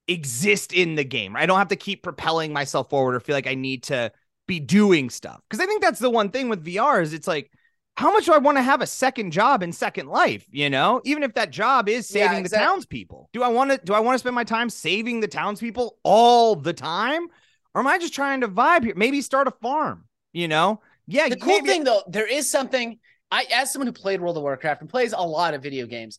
exist 0.08 0.72
in 0.72 0.94
the 0.94 1.04
game. 1.04 1.36
I 1.36 1.46
don't 1.46 1.58
have 1.58 1.68
to 1.68 1.76
keep 1.76 2.02
propelling 2.02 2.52
myself 2.52 2.90
forward 2.90 3.14
or 3.14 3.20
feel 3.20 3.34
like 3.34 3.46
I 3.46 3.54
need 3.54 3.84
to 3.84 4.12
be 4.46 4.60
doing 4.60 5.10
stuff. 5.10 5.40
Because 5.48 5.62
I 5.62 5.66
think 5.66 5.82
that's 5.82 5.98
the 5.98 6.10
one 6.10 6.30
thing 6.30 6.48
with 6.48 6.64
VR 6.64 7.02
is 7.02 7.12
it's 7.12 7.26
like, 7.26 7.50
how 7.96 8.12
much 8.12 8.26
do 8.26 8.32
I 8.32 8.38
want 8.38 8.58
to 8.58 8.62
have 8.62 8.80
a 8.82 8.86
second 8.86 9.30
job 9.30 9.62
in 9.62 9.72
Second 9.72 10.08
Life? 10.08 10.44
You 10.50 10.68
know, 10.68 11.00
even 11.04 11.22
if 11.22 11.34
that 11.34 11.50
job 11.50 11.88
is 11.88 12.10
Yeah, 12.12 12.26
saving 12.26 12.40
exactly. 12.44 12.64
the 12.66 12.70
townspeople, 12.72 13.30
do 13.32 13.42
I 13.42 13.48
want 13.48 13.70
to? 13.70 13.78
Do 13.78 13.94
I 13.94 14.00
want 14.00 14.14
to 14.16 14.18
spend 14.18 14.34
my 14.34 14.42
time 14.44 14.68
saving 14.68 15.20
the 15.20 15.28
townspeople 15.28 15.96
all 16.02 16.56
the 16.56 16.72
time, 16.72 17.28
or 17.74 17.80
am 17.80 17.86
I 17.86 17.98
just 17.98 18.12
trying 18.12 18.40
to 18.40 18.48
vibe 18.48 18.84
here? 18.84 18.94
Maybe 18.96 19.20
start 19.22 19.46
a 19.46 19.52
farm. 19.62 20.06
You 20.32 20.48
know, 20.48 20.80
yeah. 21.06 21.28
The 21.28 21.36
cool 21.36 21.54
maybe- 21.60 21.68
thing 21.68 21.84
though, 21.84 22.02
there 22.08 22.26
is 22.26 22.50
something 22.50 22.98
I 23.30 23.46
as 23.54 23.72
someone 23.72 23.86
who 23.86 23.92
played 23.92 24.20
World 24.20 24.36
of 24.36 24.42
Warcraft 24.42 24.80
and 24.80 24.90
plays 24.90 25.12
a 25.12 25.24
lot 25.24 25.54
of 25.54 25.62
video 25.62 25.86
games, 25.86 26.18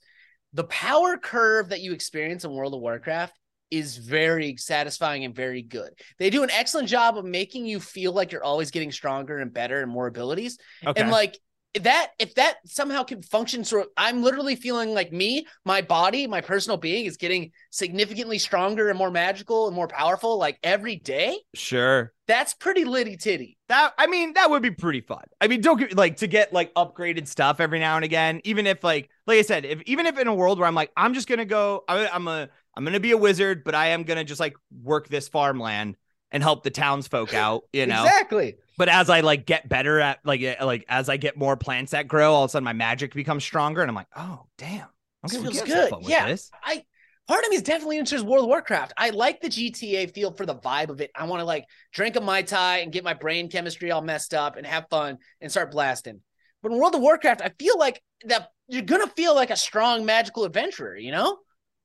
the 0.54 0.64
power 0.64 1.18
curve 1.18 1.70
that 1.70 1.82
you 1.82 1.92
experience 1.92 2.46
in 2.46 2.52
World 2.54 2.74
of 2.74 2.80
Warcraft 2.80 3.38
is 3.72 3.98
very 3.98 4.58
satisfying 4.58 5.26
and 5.26 5.36
very 5.36 5.62
good. 5.62 5.92
They 6.20 6.30
do 6.30 6.44
an 6.44 6.52
excellent 6.52 6.88
job 6.88 7.18
of 7.18 7.26
making 7.26 7.66
you 7.66 7.80
feel 7.80 8.14
like 8.14 8.32
you're 8.32 8.44
always 8.44 8.72
getting 8.72 8.92
stronger 8.92 9.40
and 9.40 9.54
better 9.54 9.82
and 9.82 9.92
more 9.92 10.08
abilities. 10.08 10.58
Okay. 10.86 11.02
And 11.02 11.12
like 11.12 11.40
that, 11.82 12.12
if 12.20 12.36
that 12.36 12.58
somehow 12.66 13.04
can 13.04 13.22
function, 13.22 13.64
so 13.64 13.86
I'm 13.98 14.24
literally 14.24 14.56
feeling 14.56 14.94
like 14.94 15.12
me, 15.12 15.46
my 15.66 15.82
body, 15.82 16.28
my 16.28 16.42
personal 16.42 16.78
being 16.78 17.06
is 17.06 17.18
getting 17.18 17.52
significantly 17.70 18.38
stronger 18.40 18.90
and 18.90 18.98
more 18.98 19.12
magical 19.12 19.68
and 19.68 19.76
more 19.76 19.88
powerful 19.88 20.38
like 20.38 20.58
every 20.64 20.96
day. 20.96 21.38
sure. 21.54 22.14
That's 22.28 22.56
pretty 22.56 22.86
litty 22.86 23.18
titty. 23.18 23.56
That 23.70 23.94
I 24.00 24.08
mean, 24.08 24.34
that 24.34 24.50
would 24.50 24.64
be 24.64 24.72
pretty 24.72 25.02
fun. 25.02 25.24
I 25.40 25.48
mean, 25.48 25.62
don't 25.62 25.78
get 25.78 25.96
like 25.96 26.18
to 26.18 26.28
get 26.28 26.52
like 26.54 26.74
upgraded 26.74 27.28
stuff 27.28 27.60
every 27.60 27.78
now 27.78 27.98
and 27.98 28.06
again. 28.06 28.42
Even 28.46 28.66
if 28.66 28.84
like, 28.84 29.12
like 29.28 29.38
I 29.38 29.44
said, 29.44 29.64
if 29.64 29.84
even 29.84 30.08
if 30.08 30.18
in 30.18 30.28
a 30.28 30.34
world 30.34 30.58
where 30.58 30.68
I'm 30.68 30.74
like, 30.74 30.92
I'm 30.98 31.14
just 31.14 31.28
gonna 31.28 31.46
go, 31.46 31.84
I, 31.88 32.08
I'm 32.08 32.28
a, 32.28 32.50
I'm 32.76 32.84
gonna 32.84 33.00
be 33.00 33.12
a 33.12 33.18
wizard, 33.18 33.64
but 33.64 33.76
I 33.76 33.88
am 33.88 34.04
gonna 34.04 34.24
just 34.24 34.40
like 34.40 34.56
work 34.84 35.08
this 35.08 35.28
farmland 35.28 35.96
and 36.32 36.44
help 36.44 36.64
the 36.64 36.72
townsfolk 36.72 37.34
out, 37.34 37.64
you 37.72 37.86
know. 37.86 38.04
Exactly. 38.04 38.58
But 38.78 38.90
as 38.90 39.10
I 39.10 39.22
like 39.22 39.46
get 39.46 39.70
better 39.70 40.00
at 40.00 40.20
like, 40.26 40.42
eh, 40.42 40.64
like 40.64 40.84
as 40.90 41.08
I 41.08 41.18
get 41.18 41.38
more 41.38 41.56
plants 41.56 41.94
that 41.94 42.08
grow, 42.08 42.34
all 42.34 42.44
of 42.44 42.50
a 42.50 42.52
sudden 42.52 42.66
my 42.66 42.74
magic 42.74 43.14
becomes 43.14 43.44
stronger, 43.44 43.82
and 43.82 43.90
I'm 43.90 43.96
like, 43.96 44.08
oh 44.16 44.46
damn, 44.58 44.88
okay, 45.26 45.42
feels 45.42 45.62
good. 45.62 45.94
Yeah. 46.02 46.28
this. 46.28 46.52
I 46.64 46.84
part 47.28 47.44
of 47.44 47.50
me 47.50 47.56
is 47.56 47.64
definitely 47.64 47.98
interested 47.98 48.26
in 48.26 48.30
World 48.30 48.44
of 48.44 48.50
Warcraft. 48.50 48.94
I 48.98 49.12
like 49.12 49.42
the 49.42 49.50
GTA 49.50 50.14
feel 50.14 50.32
for 50.32 50.46
the 50.46 50.56
vibe 50.56 50.90
of 50.90 51.02
it. 51.02 51.12
I 51.16 51.26
want 51.26 51.40
to 51.40 51.46
like 51.46 51.66
drink 51.94 52.16
a 52.16 52.22
Mai 52.22 52.42
Tai 52.42 52.80
and 52.80 52.92
get 52.92 53.04
my 53.04 53.14
brain 53.14 53.50
chemistry 53.50 53.92
all 53.92 54.02
messed 54.02 54.34
up 54.34 54.58
and 54.58 54.66
have 54.66 54.88
fun 54.90 55.18
and 55.42 55.50
start 55.50 55.72
blasting. 55.72 56.22
But 56.62 56.72
in 56.72 56.78
World 56.80 56.96
of 56.96 57.02
Warcraft, 57.02 57.42
I 57.42 57.52
feel 57.58 57.78
like 57.78 58.02
that 58.26 58.50
you're 58.68 58.82
gonna 58.82 59.08
feel 59.08 59.36
like 59.36 59.52
a 59.52 59.56
strong 59.56 60.06
magical 60.06 60.44
adventurer, 60.44 60.98
you 60.98 61.12
know? 61.12 61.38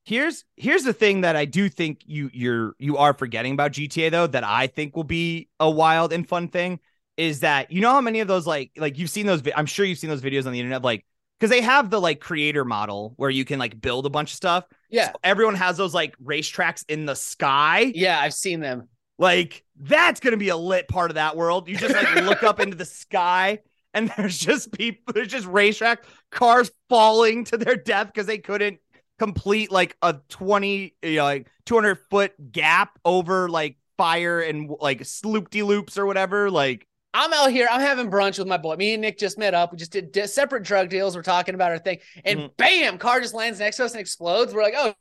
Here's 0.03 0.45
here's 0.57 0.83
the 0.83 0.93
thing 0.93 1.21
that 1.21 1.35
I 1.35 1.45
do 1.45 1.69
think 1.69 2.01
you 2.05 2.29
you're 2.33 2.75
you 2.79 2.97
are 2.97 3.13
forgetting 3.13 3.53
about 3.53 3.71
GTA 3.71 4.09
though 4.09 4.27
that 4.27 4.43
I 4.43 4.67
think 4.67 4.95
will 4.95 5.03
be 5.03 5.49
a 5.59 5.69
wild 5.69 6.11
and 6.11 6.27
fun 6.27 6.47
thing 6.47 6.79
is 7.17 7.41
that 7.41 7.71
you 7.71 7.81
know 7.81 7.91
how 7.91 8.01
many 8.01 8.19
of 8.19 8.27
those 8.27 8.47
like 8.47 8.71
like 8.77 8.97
you've 8.97 9.11
seen 9.11 9.27
those 9.27 9.43
I'm 9.55 9.67
sure 9.67 9.85
you've 9.85 9.99
seen 9.99 10.09
those 10.09 10.21
videos 10.21 10.47
on 10.47 10.53
the 10.53 10.59
internet 10.59 10.81
like 10.81 11.05
because 11.39 11.51
they 11.51 11.61
have 11.61 11.89
the 11.89 12.01
like 12.01 12.19
creator 12.19 12.65
model 12.65 13.13
where 13.17 13.29
you 13.29 13.45
can 13.45 13.59
like 13.59 13.79
build 13.79 14.05
a 14.05 14.09
bunch 14.09 14.31
of 14.31 14.35
stuff. 14.35 14.65
Yeah. 14.89 15.11
So 15.11 15.19
everyone 15.23 15.55
has 15.55 15.77
those 15.77 15.93
like 15.93 16.17
racetracks 16.17 16.83
in 16.87 17.05
the 17.05 17.15
sky. 17.15 17.91
Yeah, 17.93 18.19
I've 18.19 18.33
seen 18.33 18.59
them. 18.59 18.87
Like 19.19 19.63
that's 19.75 20.19
gonna 20.19 20.37
be 20.37 20.49
a 20.49 20.57
lit 20.57 20.87
part 20.87 21.11
of 21.11 21.15
that 21.15 21.37
world. 21.37 21.69
You 21.69 21.77
just 21.77 21.93
like 21.93 22.15
look 22.23 22.41
up 22.41 22.59
into 22.59 22.75
the 22.75 22.85
sky 22.85 23.59
and 23.93 24.11
there's 24.17 24.39
just 24.39 24.71
people, 24.71 25.13
there's 25.13 25.27
just 25.27 25.45
racetrack 25.45 26.05
cars 26.31 26.71
falling 26.89 27.43
to 27.45 27.57
their 27.57 27.75
death 27.75 28.07
because 28.07 28.25
they 28.25 28.39
couldn't 28.39 28.79
complete 29.21 29.71
like 29.71 29.95
a 30.01 30.15
20, 30.29 30.95
you 31.03 31.15
know, 31.17 31.23
like 31.23 31.47
200 31.67 31.99
foot 32.09 32.51
gap 32.51 32.97
over 33.05 33.47
like 33.49 33.77
fire 33.95 34.39
and 34.41 34.71
like 34.79 35.05
sloop 35.05 35.51
de 35.51 35.61
loops 35.61 35.95
or 35.95 36.07
whatever. 36.07 36.49
Like, 36.49 36.87
I'm 37.13 37.31
out 37.31 37.51
here. 37.51 37.67
I'm 37.69 37.81
having 37.81 38.09
brunch 38.09 38.39
with 38.39 38.47
my 38.47 38.57
boy. 38.57 38.77
Me 38.77 38.93
and 38.93 39.01
Nick 39.01 39.19
just 39.19 39.37
met 39.37 39.53
up. 39.53 39.71
We 39.71 39.77
just 39.77 39.91
did 39.91 40.11
di- 40.11 40.25
separate 40.25 40.63
drug 40.63 40.89
deals. 40.89 41.15
We're 41.15 41.21
talking 41.21 41.53
about 41.53 41.69
our 41.69 41.77
thing, 41.77 41.99
and 42.25 42.39
Mhm. 42.39 42.57
bam, 42.57 42.97
car 42.97 43.19
just 43.21 43.35
lands 43.35 43.59
next 43.59 43.77
to 43.77 43.85
us 43.85 43.91
and 43.91 44.01
explodes. 44.01 44.55
We're 44.55 44.63
like, 44.63 44.73
oh 44.75 44.95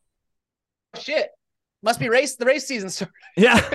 shit, 0.99 1.31
must 1.83 1.99
be 1.99 2.11
race. 2.11 2.37
The 2.37 2.45
race 2.45 2.67
season 2.67 2.91
started. 2.91 3.15
yeah, 3.39 3.71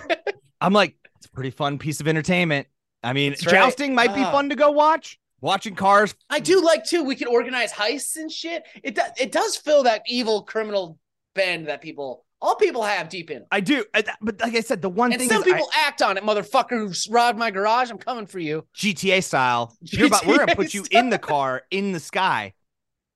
I'm 0.61 0.73
like, 0.73 0.95
it's 1.17 1.25
a 1.25 1.29
pretty 1.31 1.49
fun 1.49 1.79
piece 1.79 2.01
of 2.01 2.07
entertainment. 2.07 2.67
I 3.03 3.13
mean, 3.13 3.31
That's 3.31 3.45
right. 3.47 3.53
jousting 3.53 3.95
might 3.95 4.13
be 4.13 4.21
Ah. 4.21 4.31
fun 4.31 4.49
to 4.49 4.55
go 4.55 4.69
watch. 4.69 5.17
Watching 5.41 5.75
cars 5.75 6.15
I 6.29 6.39
do 6.39 6.61
like 6.63 6.85
too. 6.85 7.03
We 7.03 7.15
could 7.15 7.27
organize 7.27 7.71
heists 7.71 8.15
and 8.15 8.31
shit. 8.31 8.63
It 8.83 8.95
does. 8.95 9.11
It 9.19 9.31
does 9.31 9.57
fill 9.57 9.83
that 9.83 10.01
evil 10.07 10.43
criminal 10.43 10.97
bend 11.35 11.67
that 11.67 11.81
people, 11.81 12.25
all 12.41 12.55
people 12.55 12.81
have 12.83 13.09
deep 13.09 13.29
in. 13.29 13.45
I 13.51 13.59
do, 13.59 13.83
I- 13.93 14.03
but 14.21 14.39
like 14.39 14.55
I 14.55 14.61
said, 14.61 14.81
the 14.81 14.89
one 14.89 15.11
And 15.11 15.19
thing 15.19 15.29
some 15.29 15.41
is 15.43 15.47
I- 15.47 15.51
people 15.51 15.69
act 15.75 16.01
on 16.01 16.17
it, 16.17 16.23
motherfucker 16.23 16.69
who 16.87 17.13
robbed 17.13 17.37
my 17.37 17.51
garage. 17.51 17.91
I'm 17.91 17.97
coming 17.97 18.25
for 18.25 18.39
you. 18.39 18.65
GTA 18.75 19.21
style. 19.23 19.75
You're 19.81 20.07
about, 20.07 20.25
we're 20.25 20.37
gonna 20.37 20.55
put 20.55 20.73
you 20.73 20.85
in 20.91 21.09
the 21.09 21.19
car 21.19 21.63
in 21.69 21.91
the 21.91 21.99
sky. 21.99 22.53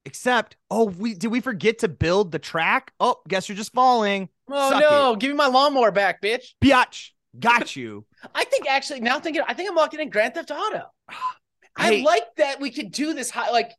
Except, 0.06 0.56
oh, 0.72 0.86
we 0.86 1.14
did 1.14 1.28
we 1.28 1.40
forget 1.40 1.80
to 1.80 1.88
build 1.88 2.32
the 2.32 2.40
track? 2.40 2.94
Oh, 3.00 3.18
guess 3.28 3.48
you're 3.50 3.56
just 3.58 3.74
falling. 3.74 4.30
Oh 4.50 4.72
Suck 4.72 4.82
no, 4.82 5.16
give 5.16 5.30
me 5.30 5.36
my 5.36 5.48
lawnmower 5.48 5.92
back, 5.92 6.22
bitch. 6.22 6.54
Biatch, 6.62 7.10
got 7.40 7.76
you. 7.76 8.06
I 8.36 8.44
think 8.46 8.68
actually 8.68 9.02
now 9.02 9.20
thinking, 9.20 9.44
I 9.48 9.54
think 9.54 9.70
I'm 9.70 9.76
walking 9.76 10.00
in 10.00 10.10
Grand 10.10 10.34
Theft 10.34 10.52
Auto. 10.52 10.84
I 11.76 11.86
Hey. 11.96 12.04
like 12.04 12.24
that 12.38 12.60
we 12.60 12.72
could 12.72 12.92
do 12.92 13.14
this. 13.14 13.30
High, 13.30 13.52
like, 13.52 13.72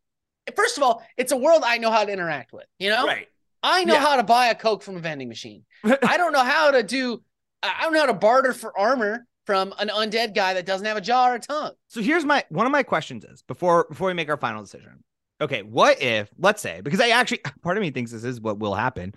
first 0.57 0.77
of 0.77 0.83
all, 0.83 1.03
it's 1.17 1.33
a 1.33 1.37
world 1.37 1.63
I 1.65 1.79
know 1.79 1.91
how 1.91 2.05
to 2.05 2.13
interact 2.13 2.53
with. 2.53 2.67
You 2.79 2.91
know, 2.91 3.07
Right. 3.07 3.29
I 3.63 3.85
know 3.85 3.95
Yeah. 3.95 4.01
how 4.01 4.17
to 4.17 4.23
buy 4.23 4.47
a 4.47 4.55
Coke 4.55 4.83
from 4.83 4.97
a 4.97 5.01
vending 5.01 5.29
machine. 5.29 5.65
I 6.03 6.17
don't 6.17 6.33
know 6.33 6.45
how 6.45 6.71
to 6.71 6.83
do. 6.83 7.23
I 7.63 7.75
I 7.81 7.83
don't 7.83 7.93
know 7.93 8.01
how 8.01 8.07
to 8.07 8.15
barter 8.15 8.55
for 8.55 8.77
armor 8.79 9.27
from 9.45 9.75
an 9.79 9.89
undead 9.89 10.35
guy 10.35 10.55
that 10.55 10.65
doesn't 10.65 10.87
have 10.87 10.97
a 10.97 11.01
jaw 11.03 11.29
or 11.31 11.35
a 11.35 11.39
tongue. 11.41 11.73
So 11.89 12.01
here's 12.01 12.25
my 12.25 12.43
one 12.49 12.65
of 12.65 12.73
my 12.73 12.83
questions 12.83 13.25
is 13.25 13.43
before 13.43 13.85
before 13.91 14.09
we 14.09 14.15
make 14.15 14.31
our 14.31 14.39
final 14.39 14.63
decision. 14.63 15.05
Okay, 15.43 15.63
what 15.63 16.01
if 16.01 16.31
let's 16.39 16.63
say 16.63 16.81
because 16.81 17.01
I 17.01 17.09
actually 17.11 17.41
part 17.63 17.77
of 17.77 17.83
me 17.83 17.91
thinks 17.91 18.13
this 18.13 18.25
is 18.25 18.41
what 18.41 18.59
will 18.59 18.75
happen, 18.75 19.13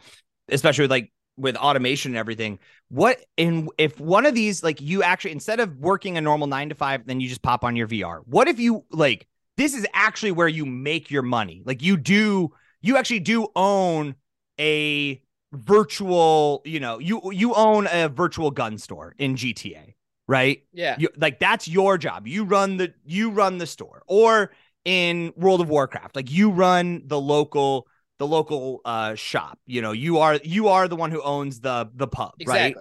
especially 0.50 0.84
with 0.84 0.92
like 0.92 1.13
with 1.38 1.56
automation 1.56 2.12
and 2.12 2.18
everything. 2.18 2.60
What 2.90 3.24
in 3.38 3.70
if 3.78 4.00
one 4.00 4.26
of 4.26 4.36
these 4.36 4.64
like 4.64 4.82
you 4.82 5.04
actually 5.04 5.32
instead 5.32 5.60
of 5.60 5.78
working 5.78 6.18
a 6.18 6.22
normal 6.22 6.48
nine 6.48 6.70
to 6.70 6.76
five, 6.76 7.06
then 7.06 7.20
you 7.20 7.28
just 7.28 7.42
pop 7.42 7.64
on 7.64 7.76
your 7.76 7.88
VR. 7.88 8.22
What 8.26 8.48
if 8.48 8.60
you 8.60 8.86
like 8.92 9.28
this 9.58 9.74
is 9.74 9.86
actually 9.94 10.32
where 10.32 10.48
you 10.48 10.66
make 10.66 11.12
your 11.12 11.24
money? 11.24 11.62
Like 11.66 11.82
you 11.82 11.98
do 11.98 12.52
you 12.82 12.98
actually 12.98 13.22
do 13.22 13.48
own 13.56 14.16
a 14.60 15.22
virtual, 15.54 16.62
you 16.66 16.80
know, 16.80 17.00
you 17.00 17.22
you 17.32 17.54
own 17.54 17.88
a 17.88 18.10
virtual 18.10 18.52
gun 18.52 18.78
store 18.78 19.16
in 19.18 19.36
GTA, 19.36 19.96
right? 20.28 20.64
Yeah, 20.74 20.96
you 21.00 21.10
like 21.18 21.40
that's 21.40 21.68
your 21.68 21.98
job 21.98 22.28
you 22.28 22.44
run 22.44 22.78
the 22.78 22.94
you 23.06 23.32
run 23.32 23.58
the 23.58 23.68
store 23.68 24.04
or 24.08 24.52
in 24.86 25.32
world 25.38 25.62
of 25.62 25.70
warcraft 25.70 26.16
like 26.16 26.30
you 26.30 26.50
run 26.50 27.02
the 27.06 27.20
local 27.20 27.88
the 28.24 28.28
local 28.28 28.80
uh 28.86 29.14
shop 29.16 29.60
you 29.68 29.82
know 29.82 29.92
you 29.92 30.18
are 30.20 30.40
you 30.44 30.68
are 30.70 30.88
the 30.88 30.96
one 30.96 31.12
who 31.12 31.22
owns 31.22 31.60
the 31.60 31.90
the 31.96 32.08
pub 32.08 32.32
right 32.46 32.76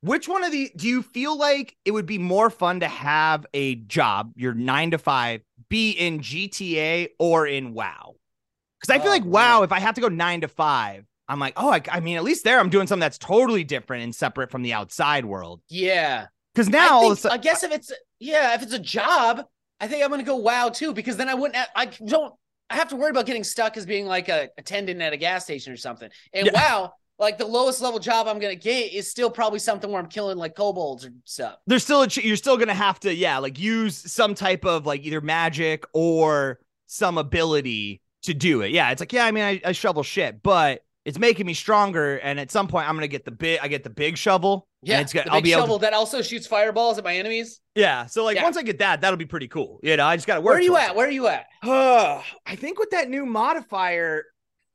which 0.00 0.28
one 0.28 0.42
of 0.44 0.52
the 0.52 0.70
do 0.76 0.86
you 0.88 1.02
feel 1.02 1.36
like 1.36 1.76
it 1.84 1.90
would 1.90 2.06
be 2.06 2.18
more 2.18 2.48
fun 2.50 2.80
to 2.80 2.88
have 2.88 3.44
a 3.54 3.74
job 3.74 4.32
your 4.36 4.54
nine 4.54 4.90
to 4.92 4.98
five 4.98 5.40
be 5.68 5.90
in 5.90 6.20
gta 6.20 7.08
or 7.18 7.46
in 7.46 7.74
wow 7.74 8.14
because 8.80 8.94
i 8.94 8.98
feel 8.98 9.08
Oh, 9.12 9.14
like 9.18 9.24
wow 9.24 9.56
man. 9.58 9.64
if 9.64 9.72
i 9.72 9.78
have 9.80 9.94
to 9.96 10.00
go 10.00 10.08
nine 10.08 10.40
to 10.42 10.48
five 10.48 11.04
i'm 11.28 11.38
like 11.40 11.54
oh 11.56 11.70
I, 11.70 11.80
I 11.90 12.00
mean 12.00 12.16
at 12.16 12.24
least 12.24 12.44
there 12.44 12.58
i'm 12.58 12.70
doing 12.70 12.86
something 12.86 13.00
that's 13.00 13.18
totally 13.18 13.64
different 13.64 14.04
and 14.04 14.14
separate 14.14 14.50
from 14.50 14.62
the 14.62 14.72
outside 14.72 15.24
world 15.24 15.60
Yeah. 15.68 16.26
because 16.54 16.68
now 16.68 16.94
all 16.94 17.06
of 17.06 17.12
a 17.12 17.14
think, 17.16 17.18
sudden 17.18 17.38
I 17.38 17.42
guess 17.42 17.62
if 17.62 17.72
it's 17.72 17.92
yeah, 18.18 18.54
if 18.54 18.62
it's 18.62 18.72
a 18.72 18.78
job, 18.78 19.44
I 19.78 19.88
think 19.88 20.02
I'm 20.02 20.08
gonna 20.08 20.22
go 20.22 20.36
wow 20.36 20.70
too 20.70 20.94
because 20.94 21.18
then 21.18 21.28
I 21.28 21.34
wouldn't. 21.34 21.58
I 21.76 21.84
don't. 21.84 22.32
I 22.70 22.74
have 22.76 22.88
to 22.88 22.96
worry 22.96 23.10
about 23.10 23.26
getting 23.26 23.44
stuck 23.44 23.76
as 23.76 23.86
being 23.86 24.06
like 24.06 24.28
a 24.28 24.48
attendant 24.58 25.00
at 25.00 25.12
a 25.12 25.16
gas 25.16 25.44
station 25.44 25.72
or 25.72 25.76
something. 25.76 26.10
And 26.32 26.46
Yeah. 26.46 26.52
wow, 26.54 26.92
like 27.18 27.38
the 27.38 27.46
lowest 27.46 27.80
level 27.80 27.98
job 28.00 28.26
I'm 28.26 28.38
gonna 28.38 28.54
get 28.56 28.92
is 28.92 29.10
still 29.10 29.30
probably 29.30 29.58
something 29.58 29.90
where 29.90 30.00
I'm 30.00 30.08
killing 30.08 30.36
like 30.36 30.54
kobolds 30.54 31.04
or 31.06 31.10
stuff. 31.24 31.56
there's 31.66 31.84
still 31.84 32.02
a 32.02 32.08
ch- 32.08 32.24
you're 32.24 32.36
still 32.36 32.56
gonna 32.56 32.74
have 32.74 33.00
to 33.00 33.14
yeah 33.14 33.38
like 33.38 33.58
use 33.58 33.96
some 34.12 34.34
type 34.34 34.64
of 34.64 34.84
like 34.84 35.02
either 35.04 35.20
magic 35.20 35.84
or 35.94 36.58
some 36.86 37.18
ability 37.18 38.00
to 38.22 38.34
do 38.34 38.60
it 38.62 38.70
yeah 38.72 38.90
it's 38.90 39.00
like 39.00 39.12
yeah 39.12 39.24
i 39.24 39.30
mean 39.30 39.44
i, 39.44 39.60
I 39.64 39.72
shovel 39.72 40.02
shit 40.02 40.42
but 40.42 40.82
it's 41.06 41.18
making 41.18 41.46
me 41.46 41.54
stronger 41.54 42.16
and 42.18 42.38
at 42.38 42.50
some 42.50 42.68
point 42.68 42.86
i'm 42.88 42.94
gonna 42.94 43.08
get 43.08 43.24
the 43.24 43.30
big 43.30 43.58
i 43.62 43.68
get 43.68 43.82
the 43.84 43.90
big 43.90 44.18
shovel 44.18 44.68
and 44.82 44.88
Yeah, 44.90 45.00
it's 45.00 45.12
gonna 45.14 45.24
the 45.24 45.30
i'll 45.32 45.36
big 45.38 45.44
be 45.44 45.52
able 45.54 45.78
to 45.78 45.82
that 45.82 45.94
also 45.94 46.20
shoots 46.20 46.46
fireballs 46.46 46.98
at 46.98 47.04
my 47.04 47.16
enemies. 47.16 47.60
yeah 47.74 48.04
so 48.06 48.24
like 48.24 48.36
Yeah. 48.36 48.42
once 48.42 48.56
i 48.58 48.62
get 48.62 48.78
that 48.80 49.00
that'll 49.00 49.16
be 49.16 49.24
pretty 49.24 49.48
cool 49.48 49.80
you 49.82 49.96
know 49.96 50.04
i 50.04 50.16
just 50.16 50.26
gotta 50.26 50.40
work 50.42 50.50
Where 50.52 50.58
are 50.58 50.62
you 50.62 50.76
at? 50.76 50.90
it. 50.90 50.96
Where 50.96 51.06
are 51.06 51.10
you 51.10 51.28
at? 51.28 51.46
Uh, 51.62 52.20
I 52.46 52.56
think 52.56 52.78
with 52.78 52.90
that 52.90 53.08
new 53.08 53.24
modifier, 53.24 54.24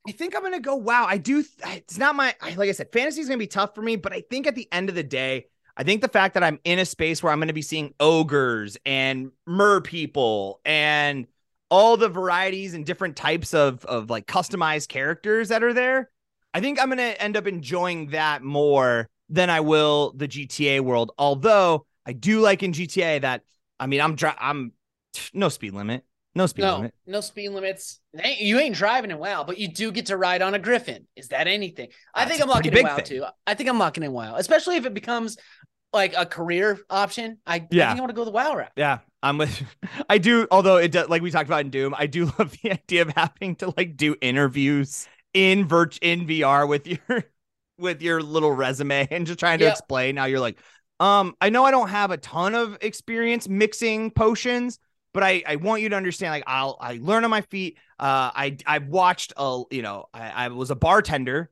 I 0.07 0.11
think 0.13 0.35
I'm 0.35 0.41
gonna 0.41 0.59
go. 0.59 0.75
Wow, 0.75 1.05
I 1.07 1.17
do. 1.17 1.43
It's 1.67 1.97
not 1.99 2.15
my 2.15 2.33
I- 2.41 2.55
like 2.55 2.69
I 2.69 2.71
said, 2.71 2.91
fantasy 2.91 3.21
is 3.21 3.27
gonna 3.27 3.37
be 3.37 3.45
tough 3.47 3.75
for 3.75 3.81
me, 3.83 3.97
but 3.97 4.11
I 4.13 4.23
think 4.29 4.47
at 4.47 4.55
the 4.55 4.67
end 4.71 4.89
of 4.89 4.95
the 4.95 5.03
day, 5.03 5.45
I 5.77 5.83
think 5.83 6.01
the 6.01 6.07
fact 6.07 6.33
that 6.33 6.43
I'm 6.43 6.59
in 6.63 6.79
a 6.79 6.85
space 6.85 7.21
where 7.21 7.31
I'm 7.31 7.39
gonna 7.39 7.53
be 7.53 7.61
seeing 7.61 7.93
ogres 7.99 8.77
and 8.85 9.31
mer 9.45 9.79
people 9.81 10.59
and 10.65 11.27
all 11.69 11.97
the 11.97 12.09
varieties 12.09 12.73
and 12.73 12.83
different 12.85 13.15
types 13.15 13.53
of 13.53 13.85
of 13.85 14.09
like 14.09 14.25
customized 14.27 14.87
characters 14.87 15.49
that 15.49 15.63
are 15.63 15.73
there. 15.73 16.09
I 16.53 16.59
think 16.61 16.79
I'm 16.81 16.89
gonna 16.89 17.15
end 17.19 17.37
up 17.37 17.47
enjoying 17.47 18.07
that 18.11 18.43
more 18.43 19.09
than 19.29 19.49
I 19.49 19.61
will 19.61 20.13
the 20.15 20.27
GTA 20.27 20.81
world. 20.81 21.11
Although 21.17 21.85
I 22.05 22.13
do 22.13 22.39
like 22.41 22.63
in 22.63 22.73
GTA 22.73 23.19
that 23.19 23.43
I 23.79 23.87
mean 23.87 24.01
I'm 24.01 24.15
dri- 24.15 24.31
I'm 24.37 24.73
no 25.33 25.49
speed 25.49 25.73
limit, 25.73 26.03
no 26.35 26.45
speed 26.47 26.63
no, 26.63 26.75
limit. 26.77 26.93
no 27.05 27.21
speed 27.21 27.49
limits. 27.49 27.99
You 28.13 28.59
ain't 28.59 28.75
driving 28.75 29.11
in 29.11 29.17
WoW, 29.17 29.43
but 29.43 29.57
you 29.57 29.67
do 29.67 29.91
get 29.91 30.07
to 30.07 30.17
ride 30.17 30.41
on 30.41 30.53
a 30.53 30.59
Griffin. 30.59 31.07
Is 31.15 31.29
that 31.29 31.47
anything? 31.47 31.89
I 32.13 32.25
think 32.25 32.41
I'm 32.41 32.49
locking 32.49 32.73
in 32.73 32.83
WoW 32.83 32.95
thing. 32.97 33.05
too. 33.05 33.25
I 33.47 33.53
think 33.53 33.69
I'm 33.69 33.79
locking 33.79 34.03
in 34.03 34.11
WoW, 34.11 34.35
especially 34.35 34.75
if 34.77 34.85
it 34.85 34.93
becomes 34.93 35.37
like 35.93 36.13
a 36.15 36.25
career 36.25 36.79
option. 36.89 37.37
I, 37.45 37.55
I 37.55 37.67
Yeah. 37.69 37.87
think 37.89 37.99
I 37.99 38.01
want 38.01 38.09
to 38.11 38.15
go 38.15 38.25
the 38.25 38.31
WoW 38.31 38.55
route. 38.55 38.71
Yeah, 38.77 38.99
I'm 39.21 39.37
with. 39.37 39.61
I 40.09 40.17
do. 40.17 40.47
Although 40.51 40.77
it 40.77 40.91
does, 40.91 41.09
like 41.09 41.21
we 41.21 41.31
talked 41.31 41.49
about 41.49 41.61
in 41.61 41.69
Doom, 41.69 41.93
I 41.97 42.07
do 42.07 42.25
love 42.39 42.55
the 42.63 42.71
idea 42.71 43.01
of 43.03 43.09
having 43.09 43.55
to 43.57 43.73
like 43.75 43.97
do 43.97 44.15
interviews 44.21 45.07
in 45.33 45.67
virt 45.67 45.97
in 46.01 46.25
VR 46.25 46.65
with 46.67 46.87
your 46.87 46.99
with 47.77 48.01
your 48.01 48.21
little 48.21 48.51
resume 48.51 49.07
and 49.09 49.25
just 49.25 49.39
trying 49.39 49.59
to 49.59 49.65
Yep. 49.65 49.73
explain 49.73 50.15
Now 50.15 50.25
you're 50.25 50.39
like, 50.39 50.59
um, 50.99 51.35
I 51.41 51.49
know 51.49 51.65
I 51.65 51.71
don't 51.71 51.89
have 51.89 52.11
a 52.11 52.17
ton 52.17 52.53
of 52.53 52.77
experience 52.81 53.47
mixing 53.49 54.11
potions, 54.11 54.79
but 55.13 55.23
I 55.23 55.43
I 55.47 55.55
want 55.57 55.81
you 55.81 55.89
to 55.89 55.95
understand 55.95 56.31
like 56.31 56.43
I'll 56.47 56.77
I 56.79 56.99
learn 57.01 57.23
on 57.23 57.29
my 57.29 57.41
feet. 57.41 57.77
Uh, 57.99 58.31
I 58.33 58.57
I've 58.65 58.87
watched 58.87 59.33
a 59.37 59.63
you 59.71 59.81
know 59.81 60.05
I, 60.13 60.29
I 60.29 60.47
was 60.49 60.71
a 60.71 60.75
bartender 60.75 61.49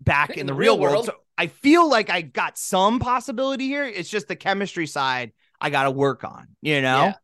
back 0.00 0.36
in 0.36 0.46
the 0.46 0.54
real 0.54 0.78
world, 0.78 1.06
so 1.06 1.14
I 1.36 1.46
feel 1.48 1.88
like 1.88 2.10
I 2.10 2.22
got 2.22 2.58
some 2.58 2.98
possibility 2.98 3.66
here. 3.66 3.84
It's 3.84 4.08
just 4.08 4.28
the 4.28 4.36
chemistry 4.36 4.86
side 4.86 5.32
I 5.60 5.70
got 5.70 5.84
to 5.84 5.90
work 5.90 6.24
on. 6.24 6.48
You 6.60 6.80
know. 6.82 7.06
Yeah. 7.06 7.14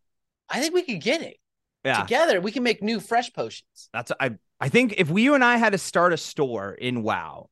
I 0.49 0.61
think 0.61 0.75
we 0.75 0.83
could 0.83 1.01
get 1.01 1.23
it 1.23 1.37
Yeah, 1.85 2.03
together. 2.03 2.41
We 2.41 2.51
can 2.53 2.63
make 2.63 2.83
new 2.83 3.01
fresh 3.01 3.33
potions. 3.33 3.89
that's 3.93 4.13
I. 4.21 4.33
I 4.61 4.69
think 4.69 4.95
if 4.99 5.09
we 5.09 5.23
you 5.23 5.35
and 5.35 5.45
I 5.45 5.57
had 5.57 5.71
to 5.71 5.79
start 5.79 6.13
a 6.13 6.17
store 6.17 6.73
in 6.73 7.03
WoW, 7.05 7.49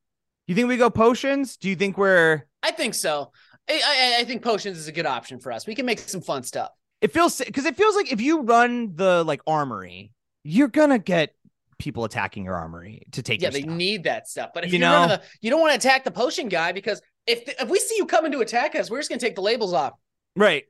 do 0.46 0.52
you 0.52 0.56
think 0.56 0.68
we 0.68 0.76
go 0.76 0.90
potions? 0.90 1.56
Do 1.56 1.68
you 1.68 1.76
think 1.76 1.96
we're? 1.96 2.42
I 2.62 2.72
think 2.72 2.94
so. 2.94 3.30
I, 3.70 3.80
I, 3.84 4.20
I 4.20 4.24
think 4.24 4.42
potions 4.42 4.76
is 4.78 4.88
a 4.88 4.92
good 4.92 5.06
option 5.06 5.38
for 5.38 5.52
us. 5.52 5.66
We 5.66 5.74
can 5.76 5.86
make 5.86 6.00
some 6.00 6.20
fun 6.20 6.42
stuff. 6.42 6.70
It 7.00 7.12
feels 7.12 7.38
because 7.38 7.64
it 7.64 7.76
feels 7.76 7.94
like 7.94 8.10
if 8.12 8.20
you 8.20 8.40
run 8.42 8.96
the 8.96 9.22
like 9.24 9.40
armory, 9.46 10.12
you're 10.42 10.66
gonna 10.68 10.98
get 10.98 11.34
people 11.78 12.04
attacking 12.04 12.44
your 12.44 12.54
armory 12.56 13.02
to 13.12 13.22
take. 13.22 13.40
Yeah, 13.42 13.50
they 13.50 13.62
stuff. 13.62 13.74
need 13.74 14.04
that 14.04 14.26
stuff. 14.28 14.50
But 14.52 14.64
if 14.64 14.72
You 14.72 14.78
you 14.78 14.80
know? 14.80 15.06
the, 15.08 15.22
you 15.42 15.50
don't 15.50 15.60
want 15.60 15.72
to 15.72 15.76
attack 15.88 16.02
the 16.04 16.10
potion 16.10 16.48
guy 16.48 16.72
because 16.72 17.00
if 17.26 17.48
if 17.60 17.68
we 17.68 17.78
see 17.78 17.96
you 17.96 18.06
coming 18.06 18.32
to 18.32 18.40
attack 18.40 18.74
us, 18.74 18.90
we're 18.90 18.98
just 18.98 19.08
gonna 19.10 19.20
take 19.20 19.36
the 19.36 19.42
labels 19.42 19.72
off. 19.72 19.92
right. 20.34 20.64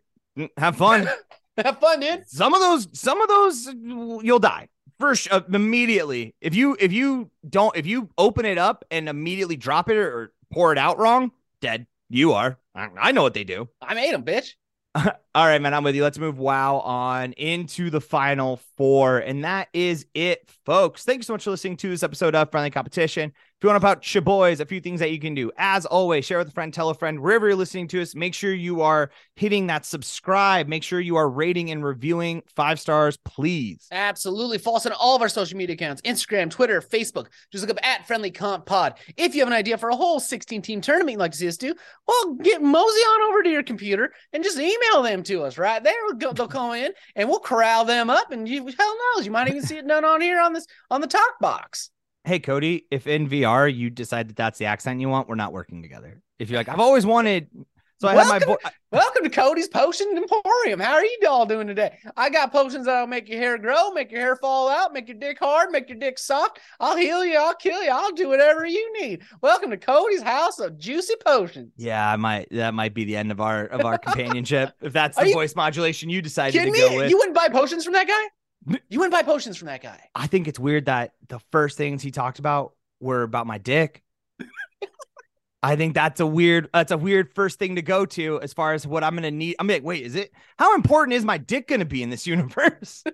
Have 0.59 0.77
fun. 0.77 1.09
Have 1.65 1.79
fun, 1.79 2.01
dude. 2.01 2.29
some 2.29 2.55
of 2.55 2.61
those, 2.61 2.89
some 2.93 3.21
of 3.21 3.29
those, 3.29 3.67
you'll 4.23 4.39
die 4.39 4.69
first 4.99 5.31
uh, 5.31 5.43
immediately. 5.53 6.35
If 6.41 6.55
you 6.55 6.77
if 6.79 6.93
you 6.93 7.31
don't 7.49 7.77
if 7.77 7.87
you 7.87 8.09
open 8.19 8.45
it 8.45 8.59
up 8.59 8.85
and 8.91 9.09
immediately 9.09 9.57
drop 9.57 9.89
it 9.89 9.97
or, 9.97 10.33
pour 10.53 10.71
it 10.71 10.79
out 10.79 10.99
wrong, 10.99 11.33
dead. 11.61 11.87
You 12.09 12.35
are. 12.35 12.57
I, 12.75 12.89
I 13.01 13.13
know 13.13 13.23
what 13.23 13.35
they 13.35 13.43
do. 13.43 13.69
I 13.83 13.95
made 13.95 14.15
them, 14.15 14.23
bitch. 14.23 14.53
All 14.95 15.47
right, 15.47 15.61
man, 15.61 15.75
I'm 15.75 15.83
with 15.83 15.97
you. 15.97 16.05
Let's 16.05 16.19
move 16.19 16.39
WoW 16.39 16.79
on 16.79 17.33
into 17.33 17.91
the 17.91 18.01
final 18.01 18.61
four. 18.77 19.19
And 19.19 19.45
that 19.45 19.69
is 19.73 20.07
it, 20.15 20.49
folks. 20.65 21.03
Thank 21.05 21.19
you 21.19 21.23
so 21.25 21.35
much 21.35 21.45
for 21.45 21.51
listening 21.51 21.77
to 21.79 21.91
this 21.91 22.05
episode 22.05 22.37
of 22.37 22.51
Friendly 22.51 22.71
Competition. 22.71 23.33
You 23.67 23.71
want 23.71 23.83
to 23.83 23.89
about 23.89 24.15
your 24.15 24.23
boys, 24.23 24.61
a 24.61 24.65
few 24.65 24.81
things 24.81 25.01
that 25.01 25.11
you 25.11 25.19
can 25.19 25.35
do. 25.35 25.51
As 25.59 25.87
always, 25.87 26.25
share 26.25 26.39
with 26.39 26.47
a 26.47 26.53
friend, 26.53 26.73
tell 26.73 26.89
a 26.89 26.95
friend, 26.95 27.19
wherever 27.19 27.49
you're 27.49 27.57
listening 27.57 27.89
to 27.89 28.01
us. 28.01 28.15
Make 28.15 28.33
sure 28.33 28.55
you 28.55 28.83
are 28.83 29.11
hitting 29.35 29.67
that 29.67 29.85
subscribe. 29.85 30.69
Make 30.69 30.85
sure 30.85 31.01
you 31.01 31.17
are 31.17 31.29
rating 31.29 31.73
and 31.73 31.85
reviewing 31.85 32.45
five 32.55 32.79
stars, 32.79 33.17
please. 33.25 33.89
Absolutely. 33.91 34.59
Follow 34.59 34.77
us 34.77 34.87
on 34.87 34.93
all 34.93 35.17
of 35.17 35.23
our 35.23 35.29
social 35.29 35.59
media 35.59 35.75
accounts 35.75 36.01
Instagram, 36.03 36.49
Twitter, 36.49 36.81
Facebook. 36.81 37.27
Just 37.51 37.67
look 37.67 37.77
up 37.77 37.85
at 37.85 38.07
Friendly 38.07 38.31
Comp 38.31 38.67
Pod. 38.67 39.01
If 39.17 39.35
you 39.35 39.41
have 39.41 39.49
an 39.49 39.53
idea 39.53 39.77
for 39.79 39.89
a 39.89 39.97
whole 39.97 40.21
16 40.21 40.63
team 40.63 40.81
tournament 40.81 41.15
you'd 41.15 41.19
like 41.19 41.33
to 41.33 41.39
see 41.39 41.49
us 41.49 41.57
do, 41.57 41.75
well, 42.07 42.35
get 42.35 42.63
mosey 42.63 43.01
on 43.01 43.29
over 43.29 43.43
to 43.43 43.51
your 43.51 43.65
computer 43.65 44.13
and 44.33 44.45
just 44.45 44.61
email 44.61 45.03
them 45.03 45.25
to 45.25 45.43
us 45.43 45.59
right 45.59 45.83
there. 45.83 45.97
We'll 46.05 46.15
go, 46.15 46.33
they'll 46.33 46.47
come 46.47 46.75
in 46.75 46.93
and 47.17 47.29
we'll 47.29 47.41
corral 47.41 47.85
them 47.85 48.11
up. 48.11 48.31
And 48.31 48.49
you, 48.49 48.65
hell 48.65 48.97
knows, 49.17 49.27
you 49.27 49.33
might 49.33 49.49
even 49.49 49.63
see 49.63 49.79
it 49.79 49.89
done 49.89 50.05
on 50.05 50.21
here 50.21 50.39
on 50.39 50.53
this 50.53 50.69
on 50.89 51.01
the 51.01 51.09
talk 51.09 51.41
box. 51.41 51.91
Hey, 52.27 52.41
Cody, 52.41 52.87
if 52.91 53.07
in 53.07 53.29
VR 53.29 53.73
you 53.73 53.89
decide 53.89 54.29
that 54.31 54.35
that's 54.37 54.59
the 54.59 54.65
accent 54.65 55.01
you 55.01 55.09
want, 55.09 55.29
we're 55.29 55.37
not 55.37 55.53
working 55.53 55.81
together. 55.81 56.21
If 56.41 56.51
you're 56.51 56.59
like, 56.59 56.69
I've 56.69 56.81
always 56.81 57.07
wanted. 57.07 57.49
So 58.01 58.09
I 58.09 58.17
have 58.17 58.27
my 58.27 58.39
Welcome- 58.39 58.49
boy. 58.65 58.71
Welcome 58.91 59.23
to 59.25 59.31
Cody's 59.31 59.69
Potion 59.69 60.09
Emporium. 60.17 60.81
How 60.81 60.95
are 60.95 61.05
you 61.05 61.19
all 61.29 61.47
doing 61.47 61.69
today? 61.69 61.99
I 62.17 62.29
got 62.31 62.51
potions 62.51 62.87
that'll 62.87 63.07
make 63.07 63.29
your 63.29 63.39
hair 63.39 63.59
grow, 63.59 63.93
make 63.93 64.11
your 64.11 64.21
hair 64.21 64.35
fall 64.35 64.69
out, 64.69 64.93
make 64.93 65.07
your 65.07 65.17
dick 65.19 65.39
hard, 65.39 65.71
make 65.71 65.89
your 65.89 65.99
dick 65.99 66.19
soft. 66.19 66.59
I'll 66.81 66.97
heal 66.97 67.25
you, 67.25 67.39
I'll 67.39 67.55
kill 67.55 67.81
you, 67.83 67.91
I'll 67.91 68.11
do 68.13 68.29
whatever 68.29 68.67
you 68.67 68.93
need. 69.01 69.23
Welcome 69.41 69.71
to 69.71 69.77
Cody's 69.77 70.23
House 70.23 70.59
of 70.59 70.79
Juicy 70.79 71.15
Potions. 71.25 71.73
Yeah, 71.77 72.11
I 72.11 72.17
might. 72.17 72.49
That 72.51 72.75
might 72.75 72.93
be 72.93 73.05
the 73.05 73.17
end 73.17 73.31
of 73.31 73.41
our 73.41 73.67
of 73.67 73.85
our 73.85 73.99
companionship 74.07 74.73
if 74.83 74.93
that's 74.93 75.17
the 75.17 75.33
voice 75.33 75.55
modulation 75.55 76.11
you 76.11 76.21
decided 76.23 76.59
to 76.59 76.67
go 76.67 76.91
me? 76.91 76.97
with. 76.97 77.11
You 77.11 77.19
wouldn't 77.19 77.37
buy 77.37 77.49
potions 77.51 77.85
from 77.85 77.93
that 77.93 78.09
guy? 78.09 78.23
You 78.67 78.99
wouldn't 78.99 79.13
buy 79.13 79.23
potions 79.23 79.57
from 79.57 79.67
that 79.67 79.83
guy. 79.83 80.01
I 80.15 80.27
think 80.27 80.49
it's 80.49 80.59
weird 80.59 80.87
that 80.87 81.13
the 81.29 81.39
first 81.53 81.77
things 81.77 82.03
he 82.03 82.11
talked 82.11 82.39
about 82.39 82.73
were 83.01 83.23
about 83.23 83.47
my 83.47 83.59
dick. 83.59 84.03
I 85.63 85.77
think 85.77 85.95
that's 85.95 86.21
a 86.21 86.27
weird 86.27 86.69
that's 86.73 86.93
a 86.93 86.99
weird 86.99 87.33
first 87.35 87.59
thing 87.59 87.77
to 87.77 87.83
go 87.83 88.07
to 88.07 88.41
as 88.41 88.53
far 88.53 88.75
as 88.75 88.87
what 88.87 89.05
I'm 89.05 89.15
gonna 89.15 89.31
need. 89.31 89.57
I'm 89.59 89.69
like, 89.69 89.85
wait, 89.85 90.05
is 90.05 90.15
it 90.15 90.33
how 90.59 90.75
important 90.75 91.15
is 91.15 91.25
my 91.25 91.39
dick 91.39 91.69
gonna 91.69 91.85
be 91.85 92.03
in 92.03 92.11
this 92.11 92.27
universe? 92.27 93.05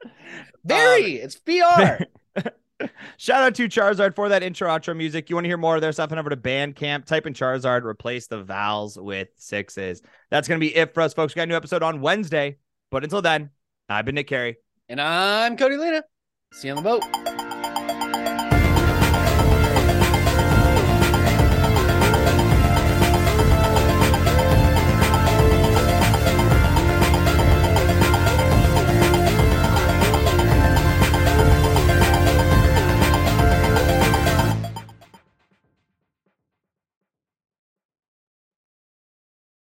Very. 0.64 1.20
Um, 1.20 1.24
it's 1.24 1.38
VR. 1.40 2.04
Shout 3.16 3.42
out 3.42 3.54
to 3.56 3.68
Charizard 3.68 4.14
for 4.14 4.28
that 4.28 4.42
intro 4.42 4.68
outro 4.68 4.96
music. 4.96 5.28
You 5.28 5.36
want 5.36 5.44
to 5.44 5.48
hear 5.48 5.56
more 5.56 5.74
of 5.74 5.80
their 5.80 5.90
stuff? 5.90 6.10
Head 6.10 6.18
over 6.18 6.30
to 6.30 6.36
Bandcamp, 6.36 7.06
type 7.06 7.26
in 7.26 7.34
Charizard, 7.34 7.84
replace 7.84 8.28
the 8.28 8.42
vowels 8.42 8.96
with 8.96 9.28
sixes. 9.36 10.02
That's 10.30 10.46
gonna 10.46 10.60
be 10.60 10.74
it 10.74 10.94
for 10.94 11.02
us, 11.02 11.14
folks. 11.14 11.34
We 11.34 11.40
got 11.40 11.44
a 11.44 11.46
new 11.46 11.56
episode 11.56 11.82
on 11.82 12.00
Wednesday. 12.00 12.58
But 12.90 13.04
until 13.04 13.22
then, 13.22 13.50
I've 13.88 14.04
been 14.04 14.14
Nick 14.14 14.28
Carey. 14.28 14.56
And 14.88 15.00
I'm 15.00 15.56
Cody 15.56 15.76
Lena. 15.76 16.02
See 16.52 16.68
you 16.68 16.74
on 16.74 16.82
the 16.82 16.88
boat. 16.88 17.37